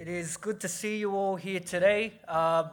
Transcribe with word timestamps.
It 0.00 0.08
is 0.08 0.38
good 0.38 0.60
to 0.60 0.68
see 0.68 0.96
you 0.96 1.12
all 1.12 1.36
here 1.36 1.60
today. 1.60 2.14
Uh, 2.26 2.70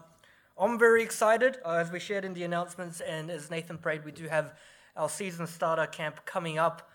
I'm 0.57 0.79
very 0.79 1.03
excited, 1.03 1.57
uh, 1.65 1.73
as 1.73 1.91
we 1.91 1.99
shared 1.99 2.23
in 2.23 2.33
the 2.33 2.45
announcements, 2.45 3.01
and 3.01 3.29
as 3.29 3.51
Nathan 3.51 3.77
prayed, 3.77 4.05
we 4.05 4.13
do 4.13 4.29
have 4.29 4.53
our 4.95 5.09
season 5.09 5.45
starter 5.45 5.87
camp 5.87 6.25
coming 6.25 6.57
up. 6.57 6.89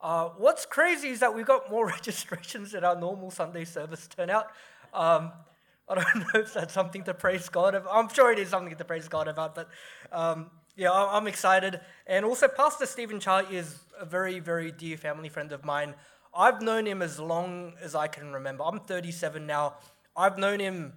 Uh, 0.00 0.30
what's 0.36 0.66
crazy 0.66 1.10
is 1.10 1.20
that 1.20 1.32
we've 1.32 1.46
got 1.46 1.70
more 1.70 1.86
registrations 1.96 2.72
than 2.72 2.82
our 2.82 2.98
normal 2.98 3.30
Sunday 3.30 3.64
service 3.64 4.08
turnout. 4.08 4.48
Um, 4.92 5.30
I 5.88 5.94
don't 5.94 6.16
know 6.34 6.40
if 6.40 6.54
that's 6.54 6.74
something 6.74 7.04
to 7.04 7.14
praise 7.14 7.48
God 7.48 7.76
about. 7.76 7.94
I'm 7.94 8.12
sure 8.12 8.32
it 8.32 8.40
is 8.40 8.48
something 8.48 8.74
to 8.74 8.84
praise 8.84 9.06
God 9.06 9.28
about, 9.28 9.54
but 9.54 9.68
um, 10.10 10.50
yeah, 10.74 10.90
I'm 10.90 11.28
excited. 11.28 11.80
And 12.04 12.24
also, 12.24 12.48
Pastor 12.48 12.84
Stephen 12.84 13.20
Char 13.20 13.44
is 13.48 13.78
a 13.96 14.04
very, 14.04 14.40
very 14.40 14.72
dear 14.72 14.96
family 14.96 15.28
friend 15.28 15.52
of 15.52 15.64
mine. 15.64 15.94
I've 16.38 16.62
known 16.62 16.86
him 16.86 17.02
as 17.02 17.18
long 17.18 17.72
as 17.82 17.96
I 17.96 18.06
can 18.06 18.32
remember. 18.32 18.62
I'm 18.62 18.78
37 18.78 19.44
now. 19.44 19.74
I've 20.16 20.38
known 20.38 20.60
him 20.60 20.92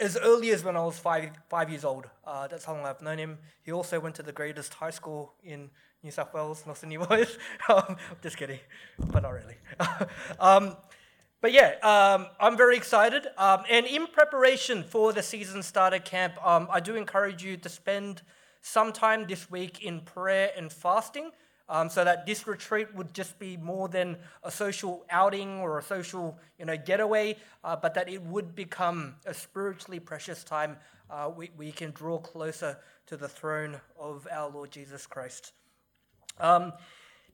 as 0.00 0.16
early 0.16 0.50
as 0.50 0.64
when 0.64 0.76
I 0.76 0.84
was 0.84 0.98
five, 0.98 1.30
five 1.48 1.70
years 1.70 1.84
old. 1.84 2.06
Uh, 2.26 2.48
that's 2.48 2.64
how 2.64 2.72
long 2.74 2.84
I've 2.84 3.00
known 3.00 3.18
him. 3.18 3.38
He 3.62 3.70
also 3.70 4.00
went 4.00 4.16
to 4.16 4.24
the 4.24 4.32
greatest 4.32 4.74
high 4.74 4.90
school 4.90 5.34
in 5.44 5.70
New 6.02 6.10
South 6.10 6.34
Wales, 6.34 6.64
Nelson 6.66 6.88
New 6.90 6.98
Boys. 6.98 7.38
um, 7.68 7.96
just 8.20 8.36
kidding, 8.36 8.58
but 8.98 9.22
not 9.22 9.30
really. 9.30 9.54
um, 10.40 10.76
but 11.40 11.52
yeah, 11.52 11.74
um, 11.84 12.26
I'm 12.40 12.56
very 12.56 12.76
excited. 12.76 13.28
Um, 13.38 13.62
and 13.70 13.86
in 13.86 14.08
preparation 14.08 14.82
for 14.82 15.12
the 15.12 15.22
season 15.22 15.62
starter 15.62 16.00
camp, 16.00 16.34
um, 16.44 16.66
I 16.68 16.80
do 16.80 16.96
encourage 16.96 17.44
you 17.44 17.56
to 17.58 17.68
spend 17.68 18.22
some 18.60 18.92
time 18.92 19.28
this 19.28 19.48
week 19.48 19.84
in 19.84 20.00
prayer 20.00 20.50
and 20.56 20.72
fasting 20.72 21.30
um, 21.68 21.90
so 21.90 22.04
that 22.04 22.26
this 22.26 22.46
retreat 22.46 22.94
would 22.94 23.12
just 23.12 23.38
be 23.38 23.56
more 23.56 23.88
than 23.88 24.16
a 24.42 24.50
social 24.50 25.04
outing 25.10 25.58
or 25.58 25.78
a 25.78 25.82
social 25.82 26.38
you 26.58 26.64
know 26.64 26.76
getaway, 26.76 27.36
uh, 27.64 27.76
but 27.76 27.94
that 27.94 28.08
it 28.08 28.22
would 28.22 28.54
become 28.54 29.16
a 29.26 29.34
spiritually 29.34 30.00
precious 30.00 30.44
time 30.44 30.76
uh, 31.10 31.30
we, 31.34 31.50
we 31.56 31.72
can 31.72 31.90
draw 31.92 32.18
closer 32.18 32.78
to 33.06 33.16
the 33.16 33.28
throne 33.28 33.80
of 33.98 34.26
our 34.30 34.50
Lord 34.50 34.70
Jesus 34.70 35.06
Christ. 35.06 35.52
Um, 36.40 36.72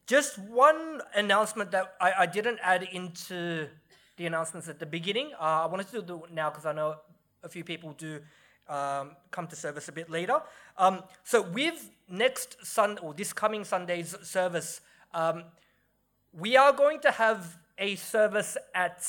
just 0.07 0.39
one 0.39 1.01
announcement 1.15 1.71
that 1.71 1.95
I, 2.01 2.13
I, 2.21 2.27
didn't 2.27 2.59
add 2.63 2.83
into 2.93 3.69
the 4.17 4.27
announcements 4.27 4.69
at 4.69 4.79
the 4.79 4.87
beginning. 4.87 5.31
Uh, 5.41 5.65
I 5.65 5.67
wanted 5.67 5.89
to 5.89 6.03
do 6.03 6.25
it 6.25 6.33
now 6.33 6.51
because 6.51 6.67
I 6.67 6.73
know 6.73 6.97
a 7.43 7.49
few 7.49 7.65
people 7.65 7.93
do 7.93 8.21
um, 8.69 9.11
come 9.31 9.47
to 9.49 9.57
service 9.57 9.89
a 9.89 9.93
bit 9.93 10.11
later. 10.11 10.41
Um, 10.79 11.03
so 11.25 11.43
with 11.43 11.91
next 12.09 12.65
Sun 12.65 12.99
or 12.99 13.15
this 13.15 13.33
coming 13.33 13.65
Sunday's 13.65 14.17
service, 14.23 14.81
um, 15.15 15.45
we 16.33 16.57
are 16.57 16.73
going 16.73 17.01
to 17.01 17.11
have 17.11 17.59
a 17.79 17.97
service 17.97 18.57
at 18.75 19.07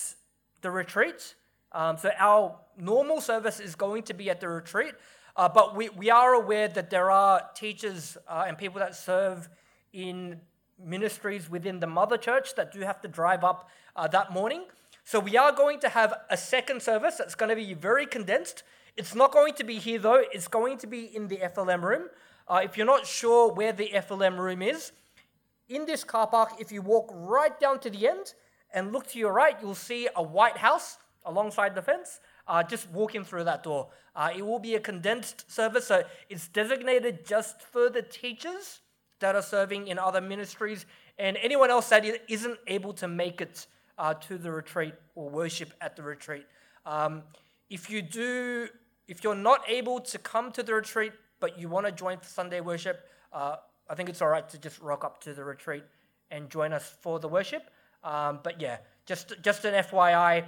the 0.61 0.71
retreat. 0.71 1.35
Um, 1.71 1.97
so 1.97 2.11
our 2.17 2.59
normal 2.77 3.21
service 3.21 3.59
is 3.59 3.75
going 3.75 4.03
to 4.03 4.13
be 4.13 4.29
at 4.29 4.39
the 4.39 4.47
retreat, 4.47 4.93
uh, 5.35 5.49
but 5.49 5.75
we, 5.75 5.89
we 5.89 6.09
are 6.09 6.33
aware 6.33 6.67
that 6.67 6.89
there 6.89 7.09
are 7.09 7.41
teachers 7.55 8.17
uh, 8.27 8.45
and 8.47 8.57
people 8.57 8.79
that 8.79 8.95
serve 8.95 9.49
in 9.91 10.39
ministries 10.83 11.49
within 11.49 11.79
the 11.79 11.87
mother 11.87 12.17
church 12.17 12.55
that 12.55 12.71
do 12.71 12.81
have 12.81 13.01
to 13.01 13.07
drive 13.07 13.43
up 13.43 13.69
uh, 13.95 14.07
that 14.07 14.31
morning. 14.31 14.63
So 15.03 15.19
we 15.19 15.37
are 15.37 15.51
going 15.51 15.79
to 15.81 15.89
have 15.89 16.13
a 16.29 16.37
second 16.37 16.81
service 16.81 17.15
that's 17.17 17.35
going 17.35 17.49
to 17.49 17.55
be 17.55 17.73
very 17.73 18.05
condensed. 18.05 18.63
It's 18.95 19.15
not 19.15 19.31
going 19.31 19.53
to 19.55 19.63
be 19.63 19.79
here 19.79 19.99
though, 19.99 20.23
it's 20.31 20.47
going 20.47 20.77
to 20.79 20.87
be 20.87 21.15
in 21.15 21.27
the 21.27 21.37
FLM 21.37 21.81
room. 21.81 22.09
Uh, 22.47 22.61
if 22.63 22.77
you're 22.77 22.85
not 22.85 23.07
sure 23.07 23.51
where 23.51 23.71
the 23.71 23.89
FLM 23.93 24.37
room 24.37 24.61
is, 24.61 24.91
in 25.69 25.85
this 25.85 26.03
car 26.03 26.27
park, 26.27 26.53
if 26.59 26.71
you 26.71 26.81
walk 26.81 27.09
right 27.13 27.57
down 27.59 27.79
to 27.79 27.89
the 27.89 28.07
end 28.07 28.33
and 28.73 28.91
look 28.91 29.07
to 29.07 29.19
your 29.19 29.33
right, 29.33 29.55
you'll 29.61 29.75
see 29.75 30.07
a 30.15 30.21
white 30.21 30.57
house 30.57 30.97
alongside 31.25 31.73
the 31.73 31.81
fence. 31.81 32.19
Uh, 32.47 32.61
just 32.61 32.89
walking 32.91 33.23
through 33.23 33.45
that 33.45 33.63
door. 33.63 33.87
Uh, 34.15 34.29
it 34.35 34.45
will 34.45 34.59
be 34.59 34.75
a 34.75 34.79
condensed 34.79 35.49
service, 35.49 35.87
so 35.87 36.03
it's 36.29 36.49
designated 36.49 37.25
just 37.25 37.61
for 37.61 37.89
the 37.89 38.01
teachers 38.01 38.81
that 39.19 39.33
are 39.33 39.41
serving 39.41 39.87
in 39.87 39.97
other 39.97 40.19
ministries 40.19 40.85
and 41.17 41.37
anyone 41.41 41.69
else 41.69 41.87
that 41.89 42.05
isn't 42.27 42.59
able 42.67 42.91
to 42.91 43.07
make 43.07 43.39
it 43.39 43.65
uh, 43.97 44.13
to 44.13 44.37
the 44.37 44.51
retreat 44.51 44.93
or 45.15 45.29
worship 45.29 45.73
at 45.79 45.95
the 45.95 46.03
retreat. 46.03 46.45
Um, 46.85 47.23
if 47.69 47.89
you 47.89 48.01
do 48.01 48.67
if 49.07 49.23
you're 49.23 49.35
not 49.35 49.61
able 49.67 49.99
to 49.99 50.17
come 50.17 50.51
to 50.53 50.63
the 50.63 50.73
retreat, 50.73 51.13
but 51.39 51.59
you 51.59 51.69
want 51.69 51.85
to 51.85 51.91
join 51.91 52.17
for 52.19 52.25
Sunday 52.25 52.61
worship, 52.61 53.07
uh, 53.31 53.57
I 53.89 53.95
think 53.95 54.09
it's 54.09 54.21
all 54.21 54.29
right 54.29 54.47
to 54.49 54.57
just 54.57 54.79
rock 54.81 55.03
up 55.03 55.21
to 55.23 55.33
the 55.33 55.43
retreat 55.43 55.83
and 56.31 56.49
join 56.49 56.73
us 56.73 56.95
for 57.01 57.19
the 57.19 57.27
worship. 57.27 57.69
Um, 58.03 58.39
but 58.43 58.61
yeah, 58.61 58.77
just 59.05 59.33
just 59.41 59.65
an 59.65 59.73
FYI, 59.73 60.45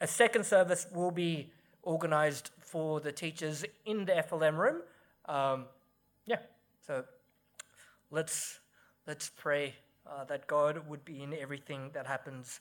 a 0.00 0.06
second 0.06 0.44
service 0.44 0.86
will 0.92 1.10
be 1.10 1.50
organized 1.82 2.50
for 2.58 3.00
the 3.00 3.12
teachers 3.12 3.64
in 3.84 4.04
the 4.04 4.12
FLM 4.12 4.56
room. 4.56 4.82
Um, 5.26 5.66
yeah, 6.26 6.38
so 6.86 7.04
let's 8.10 8.60
let's 9.06 9.30
pray 9.30 9.74
uh, 10.06 10.24
that 10.24 10.46
God 10.46 10.88
would 10.88 11.04
be 11.04 11.22
in 11.22 11.34
everything 11.34 11.90
that 11.94 12.06
happens. 12.06 12.60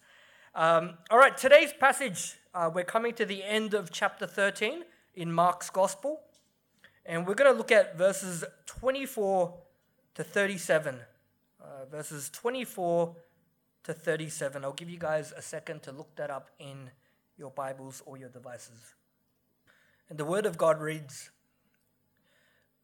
Um, 0.55 0.97
all 1.09 1.17
right, 1.17 1.35
today's 1.35 1.73
passage, 1.73 2.35
uh, 2.53 2.69
we're 2.73 2.83
coming 2.83 3.13
to 3.15 3.25
the 3.25 3.43
end 3.43 3.73
of 3.73 3.91
chapter 3.91 4.27
13 4.27 4.83
in 5.15 5.31
Mark's 5.31 5.69
Gospel. 5.69 6.21
And 7.05 7.27
we're 7.27 7.35
going 7.35 7.51
to 7.51 7.57
look 7.57 7.71
at 7.71 7.97
verses 7.97 8.43
24 8.65 9.53
to 10.15 10.23
37. 10.23 10.99
Uh, 11.61 11.85
verses 11.89 12.29
24 12.29 13.15
to 13.83 13.93
37. 13.93 14.63
I'll 14.63 14.73
give 14.73 14.89
you 14.89 14.97
guys 14.97 15.33
a 15.35 15.41
second 15.41 15.83
to 15.83 15.91
look 15.91 16.15
that 16.15 16.29
up 16.29 16.49
in 16.59 16.91
your 17.37 17.51
Bibles 17.51 18.01
or 18.05 18.17
your 18.17 18.29
devices. 18.29 18.95
And 20.09 20.17
the 20.17 20.25
Word 20.25 20.45
of 20.45 20.57
God 20.57 20.81
reads 20.81 21.29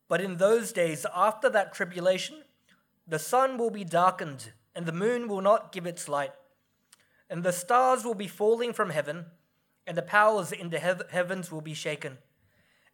But 0.07 0.21
in 0.21 0.37
those 0.37 0.71
days, 0.71 1.05
after 1.15 1.49
that 1.49 1.73
tribulation, 1.73 2.43
the 3.07 3.19
sun 3.19 3.57
will 3.57 3.71
be 3.71 3.83
darkened, 3.83 4.51
and 4.75 4.85
the 4.85 4.91
moon 4.91 5.27
will 5.27 5.41
not 5.41 5.71
give 5.71 5.85
its 5.85 6.07
light, 6.07 6.33
and 7.29 7.43
the 7.43 7.53
stars 7.53 8.03
will 8.03 8.15
be 8.15 8.27
falling 8.27 8.73
from 8.73 8.91
heaven 8.91 9.25
and 9.89 9.97
the 9.97 10.03
powers 10.03 10.51
in 10.51 10.69
the 10.69 10.77
heavens 10.77 11.51
will 11.51 11.61
be 11.61 11.73
shaken. 11.73 12.19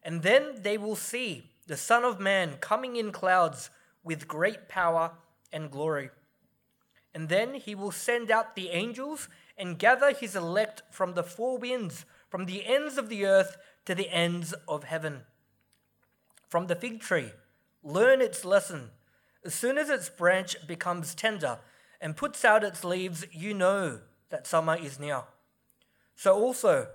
And 0.02 0.22
then 0.22 0.62
they 0.62 0.78
will 0.78 0.96
see 0.96 1.50
the 1.66 1.76
Son 1.76 2.04
of 2.04 2.18
Man 2.18 2.54
coming 2.58 2.96
in 2.96 3.12
clouds 3.12 3.68
with 4.02 4.26
great 4.26 4.66
power 4.66 5.10
and 5.52 5.70
glory. 5.70 6.08
And 7.14 7.28
then 7.28 7.52
he 7.52 7.74
will 7.74 7.90
send 7.90 8.30
out 8.30 8.56
the 8.56 8.70
angels 8.70 9.28
and 9.58 9.78
gather 9.78 10.14
his 10.14 10.34
elect 10.34 10.84
from 10.90 11.12
the 11.12 11.22
four 11.22 11.58
winds, 11.58 12.06
from 12.30 12.46
the 12.46 12.64
ends 12.64 12.96
of 12.96 13.10
the 13.10 13.26
earth 13.26 13.58
to 13.84 13.94
the 13.94 14.08
ends 14.10 14.54
of 14.66 14.84
heaven. 14.84 15.24
From 16.48 16.66
the 16.66 16.76
fig 16.76 17.00
tree, 17.00 17.32
learn 17.82 18.22
its 18.22 18.42
lesson. 18.42 18.88
As 19.44 19.54
soon 19.54 19.76
as 19.76 19.90
its 19.90 20.08
branch 20.08 20.56
becomes 20.66 21.14
tender 21.14 21.58
and 22.00 22.16
puts 22.16 22.42
out 22.42 22.64
its 22.64 22.84
leaves, 22.84 23.26
you 23.32 23.52
know 23.52 24.00
that 24.30 24.46
summer 24.46 24.78
is 24.78 24.98
near. 24.98 25.24
So 26.16 26.34
also, 26.34 26.88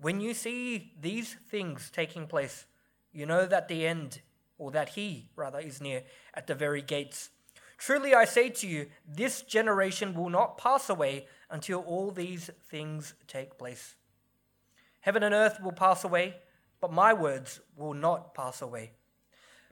when 0.00 0.20
you 0.20 0.34
see 0.34 0.92
these 1.00 1.36
things 1.48 1.90
taking 1.90 2.26
place, 2.26 2.66
you 3.12 3.24
know 3.24 3.46
that 3.46 3.68
the 3.68 3.86
end, 3.86 4.20
or 4.58 4.72
that 4.72 4.90
he, 4.90 5.30
rather, 5.36 5.60
is 5.60 5.80
near 5.80 6.02
at 6.34 6.48
the 6.48 6.54
very 6.56 6.82
gates. 6.82 7.30
Truly 7.78 8.14
I 8.14 8.24
say 8.24 8.50
to 8.50 8.66
you, 8.66 8.86
this 9.06 9.42
generation 9.42 10.14
will 10.14 10.28
not 10.28 10.58
pass 10.58 10.90
away 10.90 11.26
until 11.50 11.80
all 11.80 12.10
these 12.10 12.50
things 12.64 13.14
take 13.28 13.56
place. 13.58 13.94
Heaven 15.00 15.22
and 15.22 15.34
earth 15.34 15.60
will 15.62 15.72
pass 15.72 16.02
away, 16.02 16.34
but 16.80 16.92
my 16.92 17.12
words 17.12 17.60
will 17.76 17.94
not 17.94 18.34
pass 18.34 18.60
away. 18.60 18.90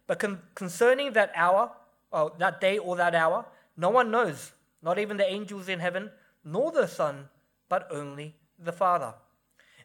But 0.07 0.21
con- 0.21 0.43
concerning 0.55 1.13
that 1.15 1.33
hour, 1.35 1.73
or 2.13 2.33
that 2.39 2.61
day 2.61 2.79
or 2.79 2.95
that 2.97 3.15
hour, 3.15 3.47
no 3.77 3.91
one 3.91 4.13
knows, 4.13 4.53
not 4.81 4.99
even 4.99 5.17
the 5.17 5.29
angels 5.29 5.69
in 5.69 5.81
heaven, 5.81 6.11
nor 6.45 6.71
the 6.71 6.87
Son, 6.87 7.29
but 7.69 7.89
only 7.91 8.37
the 8.65 8.73
Father. 8.73 9.15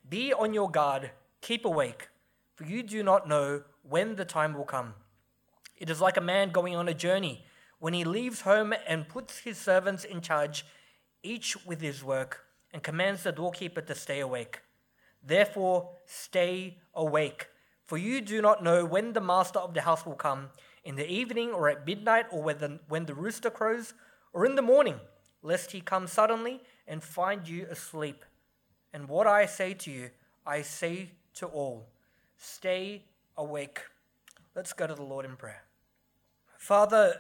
Be 0.08 0.34
on 0.34 0.54
your 0.54 0.70
guard, 0.70 1.12
keep 1.42 1.66
awake, 1.66 2.10
for 2.56 2.64
you 2.64 2.84
do 2.84 3.04
not 3.04 3.28
know 3.28 3.64
when 3.84 4.16
the 4.16 4.26
time 4.26 4.54
will 4.54 4.66
come. 4.66 4.94
It 5.78 5.90
is 5.90 6.02
like 6.02 6.18
a 6.18 6.22
man 6.22 6.52
going 6.52 6.76
on 6.76 6.88
a 6.88 6.94
journey 6.94 7.44
when 7.80 7.94
he 7.94 8.04
leaves 8.04 8.42
home 8.42 8.74
and 8.88 9.08
puts 9.08 9.40
his 9.40 9.58
servants 9.58 10.04
in 10.04 10.22
charge, 10.22 10.66
each 11.22 11.66
with 11.66 11.82
his 11.82 12.04
work, 12.04 12.46
and 12.74 12.82
commands 12.82 13.24
the 13.24 13.32
doorkeeper 13.32 13.82
to 13.82 13.96
stay 13.96 14.20
awake. 14.20 14.62
Therefore, 15.24 15.90
stay 16.06 16.78
awake, 16.94 17.48
for 17.86 17.98
you 17.98 18.22
do 18.22 18.42
not 18.42 18.64
know 18.64 18.86
when 18.86 19.14
the 19.14 19.22
master 19.22 19.60
of 19.60 19.74
the 19.74 19.82
house 19.82 20.06
will 20.06 20.16
come, 20.16 20.50
in 20.84 20.96
the 20.96 21.10
evening 21.10 21.52
or 21.52 21.70
at 21.70 21.86
midnight, 21.86 22.26
or 22.32 22.42
when 22.42 22.80
when 22.88 23.06
the 23.06 23.14
rooster 23.14 23.50
crows, 23.50 23.94
or 24.34 24.46
in 24.46 24.56
the 24.56 24.62
morning, 24.62 25.00
lest 25.42 25.72
he 25.72 25.82
come 25.82 26.08
suddenly 26.08 26.62
and 26.88 27.04
find 27.04 27.48
you 27.48 27.68
asleep. 27.70 28.24
And 28.94 29.08
what 29.08 29.28
I 29.28 29.46
say 29.46 29.74
to 29.74 29.92
you, 29.92 30.10
I 30.46 30.62
say 30.62 31.10
to 31.36 31.48
all 31.48 31.88
stay 32.38 33.04
awake. 33.36 33.80
Let's 34.56 34.74
go 34.74 34.88
to 34.88 34.96
the 34.96 35.04
Lord 35.04 35.26
in 35.26 35.36
prayer. 35.36 35.64
Father, 36.58 37.20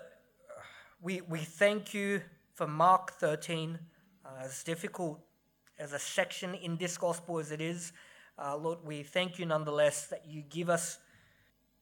we, 1.01 1.21
we 1.21 1.39
thank 1.39 1.93
you 1.93 2.21
for 2.53 2.67
Mark 2.67 3.13
13, 3.13 3.77
uh, 4.25 4.29
as 4.43 4.63
difficult 4.63 5.19
as 5.79 5.93
a 5.93 5.99
section 5.99 6.55
in 6.55 6.77
this 6.77 6.97
gospel 6.97 7.37
as 7.39 7.51
it 7.51 7.61
is, 7.61 7.93
uh, 8.39 8.55
Lord, 8.55 8.79
we 8.83 9.01
thank 9.01 9.39
you 9.39 9.45
nonetheless 9.47 10.07
that 10.07 10.27
you 10.27 10.43
give 10.43 10.69
us 10.69 10.99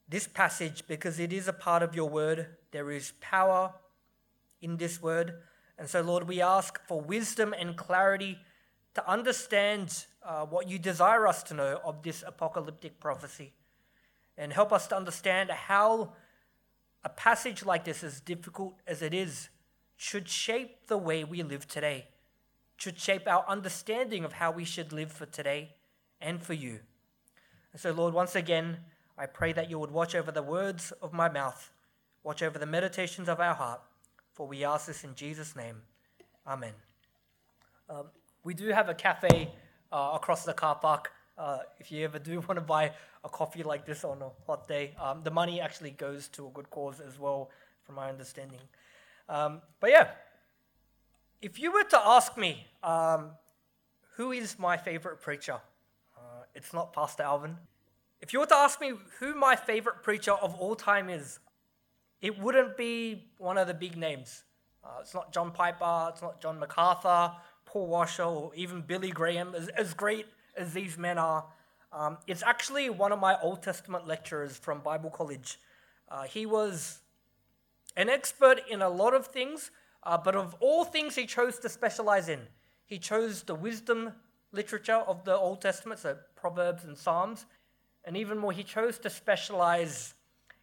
this 0.08 0.26
passage 0.26 0.88
because 0.88 1.20
it 1.20 1.34
is 1.34 1.50
a 1.50 1.54
part 1.54 1.84
of 1.84 1.96
your 1.96 2.10
word. 2.10 2.48
There 2.72 2.92
is 2.92 3.12
power 3.20 3.74
in 4.62 4.78
this 4.78 5.02
word. 5.02 5.34
And 5.78 5.90
so, 5.90 6.02
Lord, 6.02 6.30
we 6.30 6.42
ask 6.42 6.80
for 6.88 7.02
wisdom 7.02 7.54
and 7.58 7.76
clarity 7.76 8.38
to 8.96 9.10
understand 9.10 10.06
uh, 10.24 10.46
what 10.46 10.68
you 10.70 10.80
desire 10.80 11.28
us 11.28 11.44
to 11.44 11.54
know 11.54 11.80
of 11.84 12.02
this 12.02 12.24
apocalyptic 12.26 13.00
prophecy. 13.00 13.54
And 14.38 14.52
help 14.52 14.74
us 14.74 14.88
to 14.88 14.96
understand 14.98 15.52
how 15.52 16.14
a 17.04 17.10
passage 17.10 17.64
like 17.64 17.86
this, 17.86 18.04
as 18.04 18.20
difficult 18.20 18.74
as 18.88 19.02
it 19.02 19.14
is, 19.14 19.50
should 19.96 20.28
shape 20.28 20.88
the 20.88 20.98
way 20.98 21.24
we 21.24 21.44
live 21.44 21.68
today, 21.68 22.08
should 22.76 23.00
shape 23.00 23.28
our 23.28 23.46
understanding 23.48 24.26
of 24.26 24.34
how 24.34 24.52
we 24.52 24.66
should 24.66 24.92
live 24.92 25.12
for 25.12 25.26
today 25.26 25.76
and 26.20 26.42
for 26.42 26.54
you. 26.54 26.80
And 27.72 27.80
so, 27.80 27.92
Lord, 27.92 28.14
once 28.14 28.36
again, 28.36 28.78
I 29.18 29.26
pray 29.26 29.54
that 29.54 29.70
you 29.70 29.80
would 29.80 29.92
watch 29.92 30.16
over 30.16 30.32
the 30.32 30.44
words 30.44 30.92
of 31.02 31.14
my 31.14 31.30
mouth, 31.30 31.72
watch 32.24 32.42
over 32.42 32.60
the 32.60 32.66
meditations 32.66 33.30
of 33.30 33.40
our 33.40 33.54
heart, 33.54 33.82
for 34.34 34.48
we 34.48 34.66
ask 34.66 34.88
this 34.88 35.04
in 35.04 35.16
Jesus' 35.16 35.56
name. 35.56 35.82
Amen. 36.46 36.74
Um, 37.90 38.08
we 38.46 38.54
do 38.54 38.70
have 38.70 38.88
a 38.88 38.94
cafe 38.94 39.52
uh, 39.92 40.12
across 40.14 40.46
the 40.46 40.54
car 40.54 40.76
park. 40.76 41.12
Uh, 41.38 41.60
if 41.80 41.92
you 41.92 42.06
ever 42.06 42.20
do 42.20 42.40
want 42.48 42.56
to 42.56 42.62
buy 42.62 42.94
a 43.26 43.30
coffee 43.30 43.64
like 43.64 43.86
this 43.86 44.06
on 44.06 44.22
a 44.22 44.30
hot 44.46 44.68
day, 44.68 44.96
um, 45.02 45.22
the 45.24 45.32
money 45.32 45.60
actually 45.60 45.92
goes 45.92 46.30
to 46.30 46.48
a 46.48 46.50
good 46.52 46.70
cause 46.70 47.02
as 47.02 47.20
well, 47.20 47.50
from 47.84 47.96
my 47.96 48.08
understanding. 48.08 48.60
Um, 49.28 49.62
but 49.82 49.90
yeah, 49.90 50.08
if 51.42 51.60
you 51.60 51.74
were 51.74 51.84
to 51.84 52.00
ask 52.00 52.38
me 52.38 52.66
um, 52.84 53.32
who 54.16 54.32
is 54.32 54.58
my 54.58 54.78
favorite 54.78 55.20
preacher, 55.20 55.60
uh, 56.16 56.44
it's 56.54 56.72
not 56.72 56.94
Pastor 56.94 57.24
Alvin. 57.24 57.58
If 58.22 58.32
you 58.32 58.40
were 58.40 58.46
to 58.46 58.56
ask 58.56 58.80
me 58.80 58.94
who 59.20 59.36
my 59.36 59.56
favorite 59.56 60.04
preacher 60.04 60.32
of 60.32 60.56
all 60.56 60.76
time 60.76 61.10
is, 61.10 61.40
it 62.22 62.40
wouldn't 62.40 62.78
be 62.78 63.26
one 63.40 63.58
of 63.58 63.68
the 63.68 63.74
big 63.74 63.98
names. 63.98 64.44
Uh, 64.84 65.00
it's 65.02 65.16
not 65.16 65.34
John 65.34 65.52
Piper, 65.52 66.10
it's 66.12 66.22
not 66.22 66.40
John 66.40 66.60
MacArthur, 66.60 67.34
Paul 67.76 67.88
Washer, 67.88 68.24
or 68.24 68.56
even 68.56 68.80
Billy 68.80 69.12
Graham, 69.12 69.54
as, 69.54 69.68
as 69.68 69.94
great 69.94 70.28
as 70.56 70.72
these 70.72 70.98
men 70.98 71.18
are. 71.18 71.44
Um, 71.92 72.18
it's 72.26 72.42
actually 72.42 72.90
one 72.90 73.12
of 73.12 73.20
my 73.20 73.38
Old 73.42 73.62
Testament 73.64 74.08
lecturers 74.08 74.56
from 74.56 74.80
Bible 74.80 75.10
College. 75.10 75.60
Uh, 76.08 76.24
he 76.24 76.46
was 76.46 77.00
an 77.98 78.08
expert 78.08 78.62
in 78.70 78.82
a 78.82 78.88
lot 78.88 79.14
of 79.14 79.28
things, 79.28 79.72
uh, 80.04 80.18
but 80.18 80.38
of 80.38 80.56
all 80.62 80.86
things 80.86 81.18
he 81.18 81.26
chose 81.26 81.60
to 81.60 81.68
specialize 81.68 82.30
in, 82.30 82.40
he 82.86 82.98
chose 82.98 83.44
the 83.44 83.56
wisdom 83.56 84.14
literature 84.54 85.04
of 85.06 85.26
the 85.26 85.36
Old 85.36 85.60
Testament, 85.60 86.00
so 86.00 86.16
Proverbs 86.38 86.86
and 86.86 86.98
Psalms, 86.98 87.46
and 88.06 88.16
even 88.16 88.38
more, 88.38 88.54
he 88.54 88.64
chose 88.64 88.98
to 89.00 89.10
specialize 89.10 90.14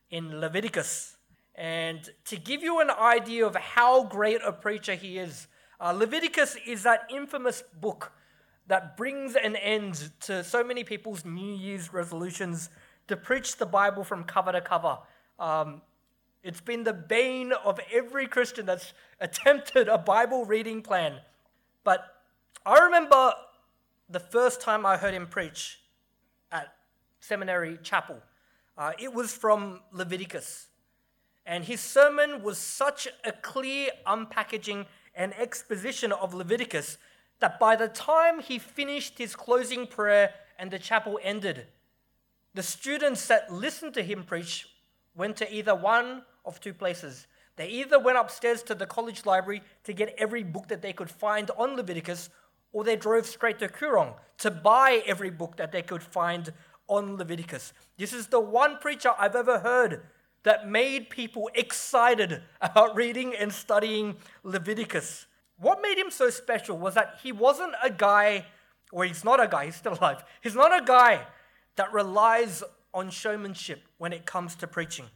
in 0.08 0.41
Leviticus. 0.41 1.19
And 1.56 2.08
to 2.25 2.38
give 2.38 2.62
you 2.62 2.81
an 2.81 2.88
idea 2.88 3.47
of 3.47 3.55
how 3.55 4.05
great 4.05 4.41
a 4.43 4.50
preacher 4.50 4.94
he 4.94 5.19
is, 5.19 5.47
uh, 5.82 5.90
Leviticus 5.90 6.56
is 6.64 6.84
that 6.84 7.11
infamous 7.11 7.64
book 7.81 8.12
that 8.69 8.96
brings 8.96 9.34
an 9.34 9.56
end 9.56 10.12
to 10.20 10.44
so 10.44 10.62
many 10.62 10.84
people's 10.84 11.25
New 11.25 11.55
Year's 11.55 11.93
resolutions 11.93 12.70
to 13.08 13.17
preach 13.17 13.56
the 13.56 13.67
Bible 13.67 14.05
from 14.05 14.23
cover 14.23 14.52
to 14.52 14.61
cover. 14.61 14.99
Um, 15.40 15.82
it's 16.44 16.61
been 16.61 16.84
the 16.84 16.93
bane 16.93 17.52
of 17.64 17.81
every 17.93 18.29
Christian 18.29 18.64
that's 18.64 18.93
attempted 19.20 19.88
a 19.88 19.99
Bible 19.99 20.44
reading 20.44 20.82
plan. 20.82 21.17
But 21.82 22.05
I 22.64 22.79
remember 22.79 23.32
the 24.08 24.20
first 24.20 24.61
time 24.61 24.87
I 24.87 24.96
heard 24.96 25.14
him 25.14 25.26
preach 25.26 25.81
at 26.52 26.75
Seminary 27.19 27.79
Chapel. 27.82 28.23
Uh, 28.79 28.93
it 29.00 29.12
was 29.12 29.32
from 29.32 29.81
Leviticus. 29.90 30.69
And 31.44 31.64
his 31.64 31.81
sermon 31.81 32.44
was 32.44 32.56
such 32.56 33.08
a 33.25 33.32
clear 33.32 33.90
unpackaging 34.06 34.87
and 35.14 35.35
exposition 35.35 36.12
of 36.12 36.35
Leviticus 36.35 36.99
that 37.41 37.59
by 37.59 37.76
the 37.76 37.88
time 37.88 38.41
he 38.41 38.59
finished 38.59 39.19
his 39.19 39.35
closing 39.35 39.87
prayer 39.87 40.32
and 40.59 40.70
the 40.70 40.79
chapel 40.79 41.19
ended, 41.23 41.67
the 42.55 42.62
students 42.62 43.26
that 43.26 43.53
listened 43.53 43.94
to 43.94 44.03
him 44.03 44.25
preach 44.25 44.69
went 45.14 45.37
to 45.37 45.55
either 45.55 45.75
one 45.75 46.23
of 46.44 46.61
two 46.61 46.75
places. 46.75 47.26
They 47.56 47.69
either 47.69 47.99
went 47.99 48.19
upstairs 48.19 48.62
to 48.64 48.75
the 48.75 48.87
college 48.87 49.26
library 49.26 49.62
to 49.85 49.93
get 49.93 50.14
every 50.19 50.43
book 50.43 50.69
that 50.69 50.82
they 50.82 50.93
could 50.93 51.11
find 51.11 51.50
on 51.56 51.76
Leviticus, 51.76 52.31
or 52.73 52.85
they 52.85 52.97
drove 52.97 53.26
straight 53.26 53.58
to 53.58 53.69
Koorong 53.69 54.15
to 54.38 54.50
buy 54.50 55.03
every 55.06 55.31
book 55.31 55.56
that 55.56 55.73
they 55.73 55.82
could 55.82 56.03
find 56.03 56.53
on 56.88 57.17
Leviticus. 57.17 57.73
This 57.99 58.12
is 58.12 58.29
the 58.29 58.41
one 58.41 58.79
preacher 58.79 59.12
I've 59.19 59.37
ever 59.37 59.58
heard 59.58 60.03
that 60.44 60.69
made 60.69 61.11
people 61.11 61.50
excited 61.55 62.43
about 62.61 62.97
reading 62.97 63.35
and 63.35 63.53
studying 63.53 64.17
Leviticus. 64.43 65.27
What 65.59 65.81
made 65.83 65.99
him 65.99 66.11
so 66.11 66.31
special 66.31 66.77
was 66.77 66.94
that 66.94 67.19
he 67.23 67.33
wasn't 67.33 67.75
a 67.83 67.91
guy, 67.91 68.47
or 68.91 69.05
he's 69.05 69.25
not 69.25 69.43
a 69.43 69.47
guy, 69.47 69.67
he's 69.67 69.77
still 69.77 69.94
alive. 69.94 70.25
He's 70.41 70.56
not 70.56 70.77
a 70.77 70.85
guy 70.85 71.27
that 71.77 71.93
relies 71.93 72.62
on 72.93 73.11
showmanship 73.11 73.83
when 73.99 74.12
it 74.12 74.27
comes 74.27 74.55
to 74.56 74.67
preaching. 74.67 75.06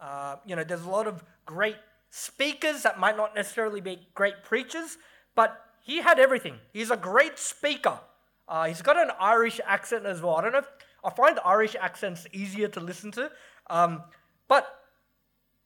Uh, 0.00 0.36
you 0.44 0.54
know, 0.54 0.64
there's 0.64 0.84
a 0.84 0.90
lot 0.90 1.06
of 1.06 1.24
great 1.46 1.76
speakers 2.10 2.82
that 2.82 2.98
might 2.98 3.16
not 3.16 3.34
necessarily 3.34 3.80
be 3.80 3.98
great 4.14 4.44
preachers, 4.44 4.98
but 5.34 5.60
he 5.82 6.00
had 6.00 6.18
everything. 6.18 6.56
He's 6.72 6.90
a 6.90 6.96
great 6.96 7.38
speaker. 7.38 7.98
Uh, 8.46 8.66
he's 8.66 8.82
got 8.82 8.96
an 8.96 9.10
Irish 9.18 9.60
accent 9.66 10.06
as 10.06 10.20
well. 10.20 10.36
I 10.36 10.42
don't 10.42 10.52
know 10.52 10.58
if 10.58 10.68
I 11.02 11.10
find 11.10 11.38
Irish 11.44 11.74
accents 11.80 12.26
easier 12.32 12.68
to 12.68 12.80
listen 12.80 13.10
to, 13.12 13.30
um, 13.68 14.02
but 14.48 14.80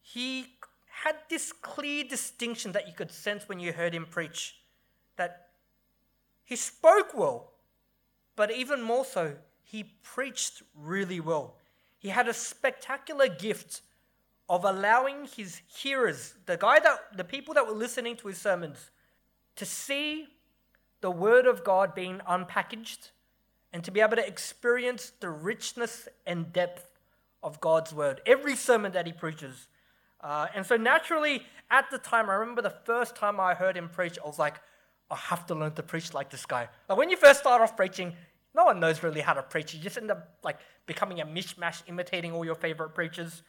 he 0.01 0.47
had 1.03 1.17
this 1.29 1.53
clear 1.53 2.05
distinction 2.05 2.73
that 2.73 2.87
you 2.87 2.95
could 2.95 3.11
sense 3.13 3.49
when 3.49 3.61
you 3.61 3.73
heard 3.73 3.95
him 3.95 4.07
preach. 4.07 4.57
That 5.17 5.49
he 6.45 6.57
spoke 6.57 7.17
well, 7.17 7.53
but 8.37 8.51
even 8.51 8.83
more 8.83 9.05
so, 9.05 9.37
he 9.63 9.85
preached 10.03 10.63
really 10.75 11.21
well. 11.21 11.57
He 11.99 12.09
had 12.09 12.29
a 12.29 12.35
spectacular 12.35 13.29
gift 13.29 13.83
of 14.49 14.65
allowing 14.65 15.27
his 15.27 15.61
hearers, 15.67 16.35
the 16.47 16.57
guy 16.57 16.81
that 16.81 17.17
the 17.17 17.25
people 17.25 17.55
that 17.55 17.67
were 17.67 17.75
listening 17.75 18.17
to 18.17 18.29
his 18.29 18.39
sermons, 18.39 18.91
to 19.57 19.67
see 19.67 20.29
the 21.01 21.11
word 21.11 21.47
of 21.47 21.65
God 21.65 21.95
being 21.95 22.21
unpackaged 22.29 23.11
and 23.73 23.85
to 23.85 23.91
be 23.91 24.01
able 24.01 24.17
to 24.17 24.27
experience 24.27 25.13
the 25.21 25.29
richness 25.29 26.09
and 26.27 26.53
depth 26.53 26.88
of 27.43 27.61
God's 27.61 27.93
word. 27.93 28.21
Every 28.27 28.57
sermon 28.57 28.93
that 28.93 29.07
he 29.07 29.13
preaches. 29.13 29.69
Uh, 30.21 30.47
and 30.55 30.67
so 30.67 30.77
naturally, 30.77 31.43
at 31.71 31.91
the 31.91 31.99
time, 31.99 32.29
I 32.29 32.35
remember 32.35 32.63
the 32.63 32.75
first 32.85 33.15
time 33.17 33.39
I 33.39 33.55
heard 33.55 33.77
him 33.77 33.89
preach, 33.89 34.19
I 34.23 34.27
was 34.27 34.39
like, 34.39 34.61
I 35.11 35.17
have 35.17 35.47
to 35.47 35.55
learn 35.55 35.73
to 35.73 35.83
preach 35.83 36.13
like 36.13 36.31
this 36.31 36.45
guy. 36.45 36.69
Like 36.89 36.99
when 36.99 37.11
you 37.11 37.17
first 37.17 37.41
start 37.41 37.63
off 37.63 37.77
preaching, 37.77 38.15
no 38.55 38.65
one 38.65 38.81
knows 38.81 39.03
really 39.03 39.21
how 39.21 39.35
to 39.35 39.43
preach. 39.43 39.75
You 39.75 39.81
just 39.81 39.97
end 39.97 40.11
up 40.11 40.39
like 40.43 40.59
becoming 40.87 41.21
a 41.21 41.27
mishmash, 41.27 41.83
imitating 41.87 42.33
all 42.33 42.45
your 42.45 42.55
favorite 42.55 42.91
preachers. 42.91 43.43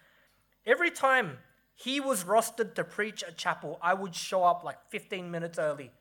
Every 0.66 0.92
time 0.92 1.38
he 1.76 2.00
was 2.00 2.24
rostered 2.24 2.76
to 2.76 2.84
preach 2.84 3.24
at 3.24 3.38
chapel, 3.38 3.80
I 3.82 3.94
would 3.94 4.14
show 4.14 4.44
up 4.44 4.64
like 4.64 4.78
15 4.90 5.32
minutes 5.32 5.58
early 5.58 5.92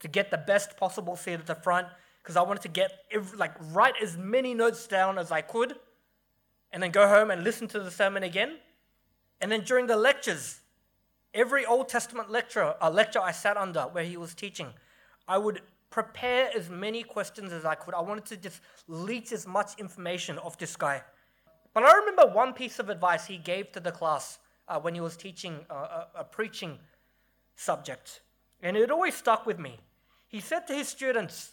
to 0.00 0.08
get 0.08 0.30
the 0.30 0.38
best 0.38 0.76
possible 0.76 1.16
seat 1.16 1.34
at 1.34 1.46
the 1.46 1.54
front 1.54 1.88
because 2.22 2.36
I 2.36 2.42
wanted 2.42 2.62
to 2.62 2.68
get 2.68 2.92
every, 3.10 3.36
like 3.36 3.52
write 3.72 3.94
as 4.02 4.16
many 4.16 4.54
notes 4.54 4.86
down 4.86 5.18
as 5.18 5.30
I 5.30 5.42
could 5.42 5.74
and 6.72 6.82
then 6.82 6.90
go 6.90 7.08
home 7.08 7.30
and 7.30 7.42
listen 7.42 7.68
to 7.68 7.80
the 7.80 7.90
sermon 7.90 8.22
again. 8.22 8.58
And 9.40 9.50
then 9.50 9.62
during 9.62 9.86
the 9.86 9.96
lectures, 9.96 10.60
every 11.34 11.64
Old 11.64 11.88
Testament 11.88 12.30
lecture, 12.30 12.74
a 12.80 12.90
lecture 12.90 13.20
I 13.20 13.32
sat 13.32 13.56
under 13.56 13.82
where 13.82 14.04
he 14.04 14.16
was 14.16 14.34
teaching, 14.34 14.68
I 15.26 15.38
would 15.38 15.62
prepare 15.90 16.50
as 16.54 16.68
many 16.68 17.02
questions 17.02 17.52
as 17.52 17.64
I 17.64 17.74
could. 17.74 17.94
I 17.94 18.00
wanted 18.00 18.26
to 18.26 18.36
just 18.36 18.60
leech 18.86 19.32
as 19.32 19.46
much 19.46 19.72
information 19.78 20.38
off 20.38 20.58
this 20.58 20.76
guy. 20.76 21.02
But 21.72 21.84
I 21.84 21.96
remember 21.96 22.26
one 22.26 22.52
piece 22.52 22.78
of 22.78 22.90
advice 22.90 23.26
he 23.26 23.38
gave 23.38 23.72
to 23.72 23.80
the 23.80 23.92
class 23.92 24.38
uh, 24.66 24.78
when 24.80 24.94
he 24.94 25.00
was 25.00 25.16
teaching 25.16 25.64
uh, 25.70 25.74
a, 25.74 26.20
a 26.20 26.24
preaching 26.24 26.78
subject, 27.56 28.20
and 28.62 28.76
it 28.76 28.90
always 28.90 29.14
stuck 29.14 29.46
with 29.46 29.58
me. 29.58 29.78
He 30.26 30.40
said 30.40 30.66
to 30.66 30.74
his 30.74 30.88
students, 30.88 31.52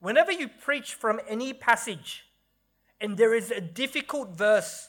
Whenever 0.00 0.30
you 0.30 0.48
preach 0.48 0.94
from 0.94 1.20
any 1.28 1.52
passage 1.52 2.24
and 3.00 3.16
there 3.16 3.34
is 3.34 3.50
a 3.50 3.60
difficult 3.60 4.30
verse 4.30 4.88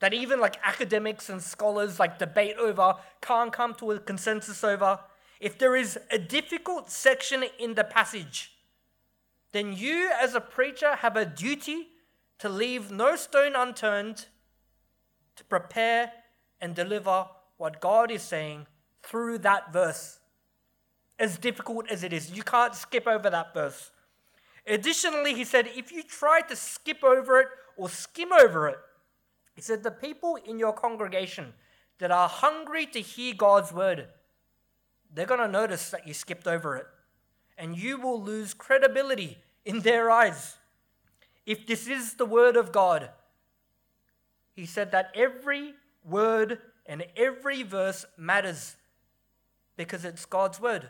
that 0.00 0.12
even 0.12 0.40
like 0.40 0.56
academics 0.64 1.28
and 1.28 1.40
scholars 1.40 2.00
like 2.00 2.18
debate 2.18 2.56
over, 2.58 2.96
can't 3.20 3.52
come 3.52 3.72
to 3.74 3.92
a 3.92 4.00
consensus 4.00 4.64
over, 4.64 4.98
if 5.38 5.56
there 5.56 5.76
is 5.76 5.96
a 6.10 6.18
difficult 6.18 6.90
section 6.90 7.44
in 7.60 7.74
the 7.74 7.84
passage, 7.84 8.52
then 9.52 9.72
you 9.72 10.10
as 10.20 10.34
a 10.34 10.40
preacher 10.40 10.96
have 10.96 11.16
a 11.16 11.24
duty 11.24 11.86
to 12.40 12.48
leave 12.48 12.90
no 12.90 13.14
stone 13.14 13.54
unturned 13.54 14.26
to 15.36 15.44
prepare 15.44 16.10
and 16.60 16.74
deliver 16.74 17.26
what 17.56 17.80
God 17.80 18.10
is 18.10 18.22
saying 18.22 18.66
through 19.04 19.38
that 19.38 19.72
verse. 19.72 20.18
As 21.16 21.38
difficult 21.38 21.88
as 21.88 22.02
it 22.02 22.12
is, 22.12 22.32
you 22.32 22.42
can't 22.42 22.74
skip 22.74 23.06
over 23.06 23.30
that 23.30 23.54
verse. 23.54 23.91
Additionally, 24.66 25.34
he 25.34 25.44
said, 25.44 25.68
if 25.74 25.90
you 25.90 26.02
try 26.02 26.40
to 26.42 26.54
skip 26.54 27.02
over 27.02 27.40
it 27.40 27.48
or 27.76 27.88
skim 27.88 28.32
over 28.32 28.68
it, 28.68 28.78
he 29.54 29.60
said, 29.60 29.82
the 29.82 29.90
people 29.90 30.36
in 30.36 30.58
your 30.58 30.72
congregation 30.72 31.52
that 31.98 32.10
are 32.10 32.28
hungry 32.28 32.86
to 32.86 33.00
hear 33.00 33.34
God's 33.34 33.72
word, 33.72 34.08
they're 35.12 35.26
going 35.26 35.40
to 35.40 35.48
notice 35.48 35.90
that 35.90 36.06
you 36.06 36.14
skipped 36.14 36.46
over 36.46 36.76
it. 36.76 36.86
And 37.58 37.76
you 37.76 38.00
will 38.00 38.20
lose 38.20 38.54
credibility 38.54 39.38
in 39.64 39.80
their 39.80 40.10
eyes. 40.10 40.56
If 41.44 41.66
this 41.66 41.86
is 41.86 42.14
the 42.14 42.24
word 42.24 42.56
of 42.56 42.72
God, 42.72 43.10
he 44.54 44.64
said 44.64 44.90
that 44.92 45.12
every 45.14 45.74
word 46.04 46.58
and 46.86 47.04
every 47.16 47.62
verse 47.62 48.06
matters 48.16 48.76
because 49.76 50.04
it's 50.04 50.24
God's 50.24 50.60
word. 50.60 50.88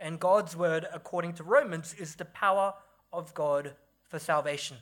And 0.00 0.18
God's 0.18 0.56
word, 0.56 0.86
according 0.92 1.34
to 1.34 1.44
Romans, 1.44 1.94
is 1.94 2.16
the 2.16 2.24
power 2.24 2.74
of 3.14 3.34
God 3.34 3.72
for 4.08 4.18
salvation. 4.18 4.76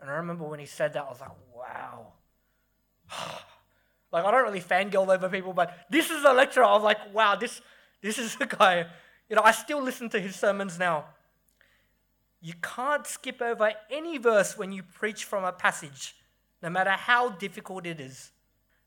And 0.00 0.10
I 0.10 0.14
remember 0.14 0.44
when 0.44 0.60
he 0.60 0.66
said 0.66 0.92
that, 0.92 1.04
I 1.04 1.08
was 1.08 1.20
like, 1.20 1.30
wow. 1.54 2.12
like, 4.12 4.24
I 4.24 4.30
don't 4.30 4.44
really 4.44 4.60
fangirl 4.60 5.12
over 5.12 5.28
people, 5.28 5.52
but 5.52 5.86
this 5.90 6.10
is 6.10 6.24
a 6.24 6.32
lecturer. 6.32 6.64
I 6.64 6.74
was 6.74 6.84
like, 6.84 7.12
wow, 7.12 7.36
this, 7.36 7.60
this 8.00 8.18
is 8.18 8.36
a 8.40 8.46
guy. 8.46 8.86
You 9.28 9.36
know, 9.36 9.42
I 9.42 9.52
still 9.52 9.82
listen 9.82 10.08
to 10.10 10.20
his 10.20 10.36
sermons 10.36 10.78
now. 10.78 11.06
You 12.40 12.54
can't 12.62 13.06
skip 13.06 13.42
over 13.42 13.72
any 13.90 14.18
verse 14.18 14.56
when 14.56 14.72
you 14.72 14.82
preach 14.82 15.24
from 15.24 15.44
a 15.44 15.52
passage, 15.52 16.14
no 16.62 16.70
matter 16.70 16.90
how 16.90 17.30
difficult 17.30 17.84
it 17.84 18.00
is. 18.00 18.30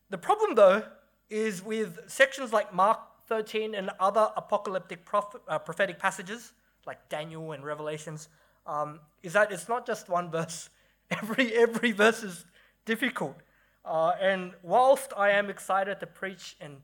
The 0.10 0.18
problem, 0.18 0.56
though, 0.56 0.84
is 1.30 1.64
with 1.64 2.00
sections 2.08 2.54
like 2.54 2.74
Mark 2.74 3.00
13 3.28 3.76
and 3.76 3.90
other 4.00 4.30
apocalyptic 4.36 5.00
uh, 5.48 5.60
prophetic 5.60 6.00
passages, 6.00 6.54
like 6.86 7.10
Daniel 7.10 7.52
and 7.52 7.64
Revelations, 7.64 8.30
um, 8.66 9.00
is 9.24 9.34
that 9.34 9.52
it's 9.52 9.68
not 9.68 9.86
just 9.86 10.10
one 10.10 10.30
verse. 10.30 10.70
Every, 11.12 11.54
every 11.58 11.92
verse 11.92 12.24
is 12.24 12.46
difficult. 12.86 13.36
Uh, 13.84 14.14
and 14.22 14.54
whilst 14.64 15.12
I 15.18 15.32
am 15.32 15.50
excited 15.50 16.00
to 16.00 16.08
preach 16.08 16.56
and 16.62 16.78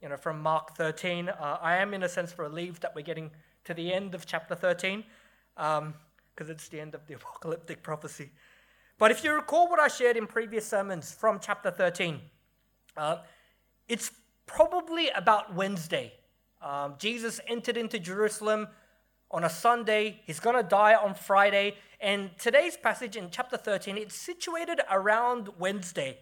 you 0.00 0.08
know 0.08 0.16
from 0.16 0.40
Mark 0.40 0.76
13, 0.76 1.28
uh, 1.28 1.58
I 1.60 1.76
am 1.78 1.92
in 1.92 2.04
a 2.04 2.08
sense 2.08 2.38
relieved 2.38 2.82
that 2.82 2.94
we're 2.94 3.02
getting 3.02 3.32
to 3.64 3.74
the 3.74 3.92
end 3.92 4.14
of 4.14 4.24
chapter 4.24 4.54
13 4.54 5.02
because 5.56 5.80
um, 5.80 5.94
it's 6.38 6.68
the 6.68 6.80
end 6.80 6.94
of 6.94 7.06
the 7.08 7.14
apocalyptic 7.20 7.82
prophecy. 7.82 8.30
But 8.98 9.10
if 9.10 9.24
you 9.24 9.32
recall 9.34 9.68
what 9.68 9.80
I 9.80 9.88
shared 9.88 10.16
in 10.16 10.26
previous 10.26 10.66
sermons 10.66 11.12
from 11.12 11.40
chapter 11.40 11.70
13, 11.70 12.20
uh, 12.96 13.18
it's 13.88 14.12
probably 14.46 15.10
about 15.10 15.54
Wednesday. 15.54 16.12
Um, 16.62 16.94
Jesus 16.98 17.40
entered 17.46 17.76
into 17.76 17.98
Jerusalem 17.98 18.68
on 19.30 19.44
a 19.44 19.50
Sunday. 19.50 20.20
He's 20.24 20.40
going 20.40 20.56
to 20.56 20.68
die 20.68 20.94
on 20.94 21.14
Friday. 21.14 21.74
And 22.00 22.30
today's 22.38 22.76
passage 22.76 23.16
in 23.16 23.30
chapter 23.30 23.56
13, 23.56 23.96
it's 23.96 24.14
situated 24.14 24.80
around 24.90 25.48
Wednesday. 25.58 26.18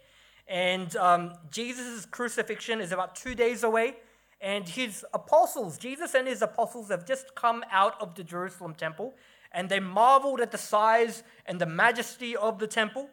And 0.46 0.94
um, 0.96 1.32
Jesus' 1.50 2.06
crucifixion 2.06 2.80
is 2.80 2.92
about 2.92 3.16
two 3.16 3.34
days 3.34 3.64
away. 3.64 3.96
And 4.40 4.68
his 4.68 5.04
apostles, 5.14 5.78
Jesus 5.78 6.14
and 6.14 6.28
his 6.28 6.42
apostles, 6.42 6.90
have 6.90 7.06
just 7.06 7.34
come 7.34 7.64
out 7.70 8.00
of 8.00 8.14
the 8.14 8.24
Jerusalem 8.24 8.74
temple. 8.74 9.14
And 9.52 9.68
they 9.68 9.80
marveled 9.80 10.40
at 10.40 10.50
the 10.50 10.58
size 10.58 11.22
and 11.46 11.60
the 11.60 11.66
majesty 11.66 12.36
of 12.36 12.58
the 12.58 12.66
temple. 12.66 13.08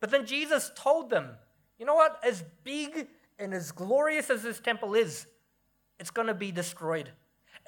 But 0.00 0.10
then 0.10 0.26
Jesus 0.26 0.70
told 0.76 1.10
them, 1.10 1.30
you 1.78 1.86
know 1.86 1.94
what? 1.94 2.20
As 2.22 2.44
big 2.62 3.08
and 3.38 3.54
as 3.54 3.72
glorious 3.72 4.30
as 4.30 4.42
this 4.42 4.60
temple 4.60 4.94
is, 4.94 5.26
it's 5.98 6.10
going 6.10 6.28
to 6.28 6.34
be 6.34 6.52
destroyed. 6.52 7.10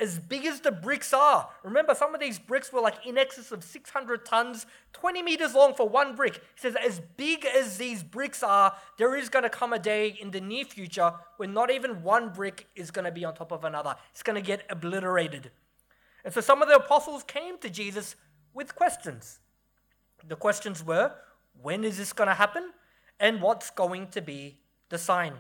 As 0.02 0.18
big 0.18 0.44
as 0.47 0.61
the 0.62 0.73
bricks 0.73 1.12
are, 1.12 1.49
remember 1.62 1.94
some 1.94 2.12
of 2.12 2.21
these 2.21 2.37
bricks 2.37 2.73
were 2.73 2.80
like 2.80 3.06
in 3.06 3.16
excess 3.16 3.52
of 3.52 3.62
600 3.62 4.26
tons, 4.26 4.66
20 4.94 5.23
meters 5.23 5.54
long 5.54 5.75
for 5.75 5.88
one 5.88 6.16
brick. 6.16 6.35
He 6.35 6.61
says, 6.61 6.75
as 6.75 7.00
big 7.16 7.44
as 7.44 7.78
these 7.78 8.02
bricks 8.02 8.42
are, 8.42 8.75
there 8.99 9.14
is 9.14 9.28
going 9.28 9.44
to 9.44 9.49
come 9.49 9.73
a 9.73 9.78
day 9.78 10.18
in 10.21 10.32
the 10.32 10.40
near 10.40 10.64
future 10.64 11.12
when 11.37 11.54
not 11.54 11.71
even 11.71 12.02
one 12.02 12.30
brick 12.30 12.66
is 12.75 12.90
going 12.90 13.04
to 13.04 13.12
be 13.12 13.25
on 13.25 13.35
top 13.35 13.52
of 13.52 13.62
another. 13.62 13.94
It's 14.11 14.25
going 14.25 14.35
to 14.35 14.42
get 14.42 14.66
obliterated. 14.68 15.52
And 16.25 16.35
so 16.35 16.40
some 16.40 16.62
of 16.62 16.68
the 16.68 16.75
apostles 16.75 17.23
came 17.23 17.59
to 17.59 17.71
Jesus 17.71 18.16
with 18.52 18.75
questions. 18.75 19.38
The 20.26 20.35
questions 20.35 20.82
were, 20.82 21.12
when 21.62 21.85
is 21.85 21.99
this 21.99 22.12
going 22.12 22.26
to 22.26 22.35
happen? 22.35 22.73
And 23.21 23.40
what's 23.40 23.71
going 23.71 24.09
to 24.09 24.21
be 24.21 24.59
the 24.88 24.99
sign? 24.99 25.35